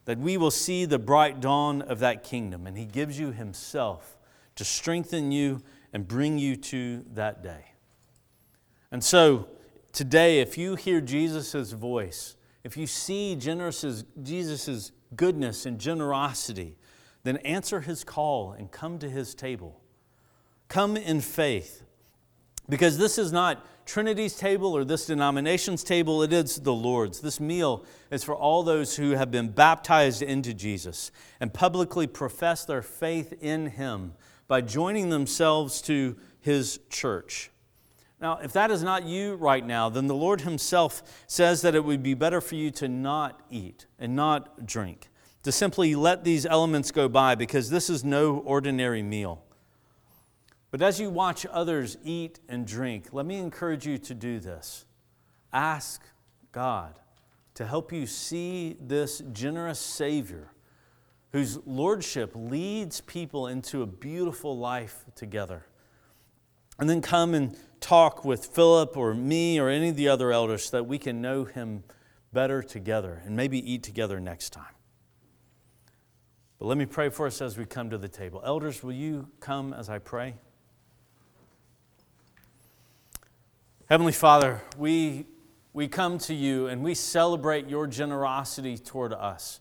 that 0.05 0.19
we 0.19 0.37
will 0.37 0.51
see 0.51 0.85
the 0.85 0.99
bright 0.99 1.39
dawn 1.39 1.81
of 1.81 1.99
that 1.99 2.23
kingdom, 2.23 2.67
and 2.67 2.77
he 2.77 2.85
gives 2.85 3.19
you 3.19 3.31
himself 3.31 4.17
to 4.55 4.63
strengthen 4.63 5.31
you 5.31 5.61
and 5.93 6.07
bring 6.07 6.37
you 6.37 6.55
to 6.55 7.03
that 7.13 7.43
day. 7.43 7.71
And 8.91 9.03
so, 9.03 9.47
today, 9.91 10.39
if 10.39 10.57
you 10.57 10.75
hear 10.75 11.01
Jesus' 11.01 11.71
voice, 11.71 12.35
if 12.63 12.77
you 12.77 12.87
see 12.87 13.35
Jesus' 13.35 14.91
goodness 15.15 15.65
and 15.65 15.79
generosity, 15.79 16.77
then 17.23 17.37
answer 17.37 17.81
his 17.81 18.03
call 18.03 18.51
and 18.51 18.71
come 18.71 18.99
to 18.99 19.09
his 19.09 19.33
table. 19.33 19.81
Come 20.67 20.97
in 20.97 21.21
faith. 21.21 21.83
Because 22.69 22.97
this 22.97 23.17
is 23.17 23.31
not 23.31 23.65
Trinity's 23.85 24.35
table 24.35 24.75
or 24.75 24.83
this 24.83 25.05
denomination's 25.05 25.83
table, 25.83 26.23
it 26.23 26.33
is 26.33 26.57
the 26.57 26.73
Lord's. 26.73 27.21
This 27.21 27.39
meal 27.39 27.85
is 28.09 28.23
for 28.23 28.35
all 28.35 28.63
those 28.63 28.95
who 28.95 29.11
have 29.11 29.29
been 29.29 29.49
baptized 29.49 30.23
into 30.23 30.53
Jesus 30.53 31.11
and 31.39 31.53
publicly 31.53 32.07
profess 32.07 32.65
their 32.65 32.81
faith 32.81 33.33
in 33.41 33.67
Him 33.67 34.13
by 34.47 34.61
joining 34.61 35.09
themselves 35.09 35.81
to 35.83 36.15
His 36.41 36.79
church. 36.89 37.51
Now, 38.19 38.39
if 38.39 38.53
that 38.53 38.71
is 38.71 38.81
not 38.81 39.05
you 39.05 39.35
right 39.35 39.65
now, 39.65 39.89
then 39.89 40.07
the 40.07 40.15
Lord 40.15 40.41
Himself 40.41 41.03
says 41.27 41.61
that 41.61 41.75
it 41.75 41.85
would 41.85 42.01
be 42.01 42.15
better 42.15 42.41
for 42.41 42.55
you 42.55 42.71
to 42.71 42.87
not 42.87 43.41
eat 43.51 43.85
and 43.99 44.15
not 44.15 44.65
drink, 44.65 45.09
to 45.43 45.51
simply 45.51 45.93
let 45.93 46.23
these 46.23 46.47
elements 46.47 46.89
go 46.89 47.07
by 47.07 47.35
because 47.35 47.69
this 47.69 47.89
is 47.89 48.03
no 48.03 48.37
ordinary 48.37 49.03
meal. 49.03 49.44
But 50.75 50.81
as 50.81 50.99
you 50.99 51.09
watch 51.09 51.45
others 51.45 51.95
eat 52.03 52.41
and 52.49 52.67
drink, 52.67 53.13
let 53.13 53.25
me 53.25 53.37
encourage 53.37 53.87
you 53.87 53.97
to 53.99 54.13
do 54.13 54.41
this. 54.41 54.83
Ask 55.53 56.03
God 56.51 56.99
to 57.53 57.65
help 57.65 57.93
you 57.93 58.05
see 58.05 58.75
this 58.81 59.23
generous 59.31 59.79
Savior 59.79 60.51
whose 61.31 61.65
lordship 61.65 62.33
leads 62.35 62.99
people 62.99 63.47
into 63.47 63.83
a 63.83 63.85
beautiful 63.85 64.57
life 64.57 65.05
together. 65.15 65.65
And 66.77 66.89
then 66.89 67.01
come 67.01 67.33
and 67.33 67.57
talk 67.79 68.25
with 68.25 68.45
Philip 68.45 68.97
or 68.97 69.13
me 69.13 69.57
or 69.57 69.69
any 69.69 69.87
of 69.87 69.95
the 69.95 70.09
other 70.09 70.33
elders 70.33 70.65
so 70.65 70.75
that 70.75 70.83
we 70.83 70.97
can 70.97 71.21
know 71.21 71.45
him 71.45 71.85
better 72.33 72.61
together 72.61 73.21
and 73.23 73.33
maybe 73.33 73.59
eat 73.59 73.81
together 73.81 74.19
next 74.19 74.49
time. 74.49 74.75
But 76.59 76.65
let 76.65 76.77
me 76.77 76.85
pray 76.85 77.07
for 77.07 77.27
us 77.27 77.41
as 77.41 77.57
we 77.57 77.63
come 77.63 77.89
to 77.91 77.97
the 77.97 78.09
table. 78.09 78.41
Elders, 78.43 78.83
will 78.83 78.91
you 78.91 79.29
come 79.39 79.71
as 79.71 79.89
I 79.89 79.99
pray? 79.99 80.35
Heavenly 83.87 84.13
Father, 84.13 84.63
we, 84.79 85.27
we 85.71 85.87
come 85.87 86.17
to 86.17 86.33
you 86.33 86.65
and 86.65 86.83
we 86.83 86.95
celebrate 86.95 87.69
your 87.69 87.85
generosity 87.85 88.79
toward 88.79 89.13
us, 89.13 89.59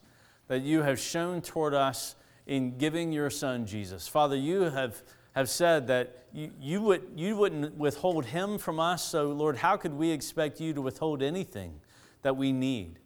that 0.49 0.63
you 0.63 0.81
have 0.81 0.99
shown 0.99 1.43
toward 1.43 1.75
us 1.75 2.17
in 2.47 2.79
giving 2.79 3.13
your 3.13 3.29
Son 3.29 3.67
Jesus. 3.67 4.09
Father, 4.09 4.35
you 4.35 4.63
have, 4.63 5.03
have 5.35 5.51
said 5.51 5.89
that 5.89 6.25
you, 6.33 6.51
you, 6.59 6.81
would, 6.81 7.03
you 7.15 7.37
wouldn't 7.37 7.77
withhold 7.77 8.25
him 8.25 8.57
from 8.57 8.81
us, 8.81 9.05
so 9.05 9.27
Lord, 9.27 9.59
how 9.59 9.77
could 9.77 9.93
we 9.93 10.11
expect 10.11 10.59
you 10.59 10.73
to 10.73 10.81
withhold 10.81 11.23
anything 11.23 11.83
that 12.23 12.35
we 12.35 12.51
need? 12.51 13.01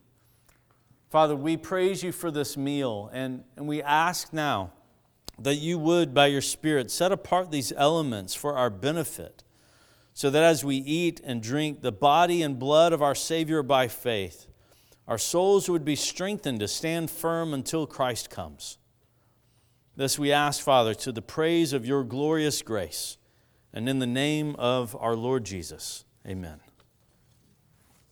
Father, 1.11 1.35
we 1.35 1.57
praise 1.57 2.01
you 2.01 2.13
for 2.13 2.31
this 2.31 2.57
meal, 2.57 3.11
and, 3.13 3.43
and 3.57 3.67
we 3.67 3.83
ask 3.83 4.33
now 4.33 4.71
that 5.37 5.57
you 5.57 5.81
would, 5.81 6.15
by 6.15 6.29
your 6.29 6.43
Spirit, 6.43 6.93
set 6.93 7.11
apart 7.11 7.51
these 7.51 7.73
elements 7.77 8.37
for 8.37 8.57
our 8.57 8.71
benefit 8.71 9.43
so 10.19 10.31
that 10.31 10.43
as 10.43 10.65
we 10.65 10.75
eat 10.75 11.21
and 11.23 11.41
drink 11.41 11.81
the 11.81 11.93
body 11.93 12.43
and 12.43 12.59
blood 12.59 12.93
of 12.93 13.01
our 13.01 13.15
Savior 13.15 13.63
by 13.63 13.87
faith, 13.87 14.49
our 15.07 15.17
souls 15.17 15.71
would 15.71 15.85
be 15.85 15.95
strengthened 15.95 16.59
to 16.59 16.67
stand 16.67 17.09
firm 17.09 17.55
until 17.55 17.87
Christ 17.87 18.29
comes. 18.29 18.79
This 19.95 20.19
we 20.19 20.33
ask, 20.33 20.61
Father, 20.61 20.93
to 20.93 21.13
the 21.13 21.23
praise 21.23 21.73
of 21.73 21.87
your 21.87 22.03
glorious 22.03 22.63
grace, 22.63 23.17
and 23.73 23.89
in 23.89 24.01
the 24.01 24.09
name 24.09 24.57
of 24.59 24.97
our 24.99 25.15
Lord 25.15 25.45
Jesus. 25.45 26.05
Amen. 26.27 26.68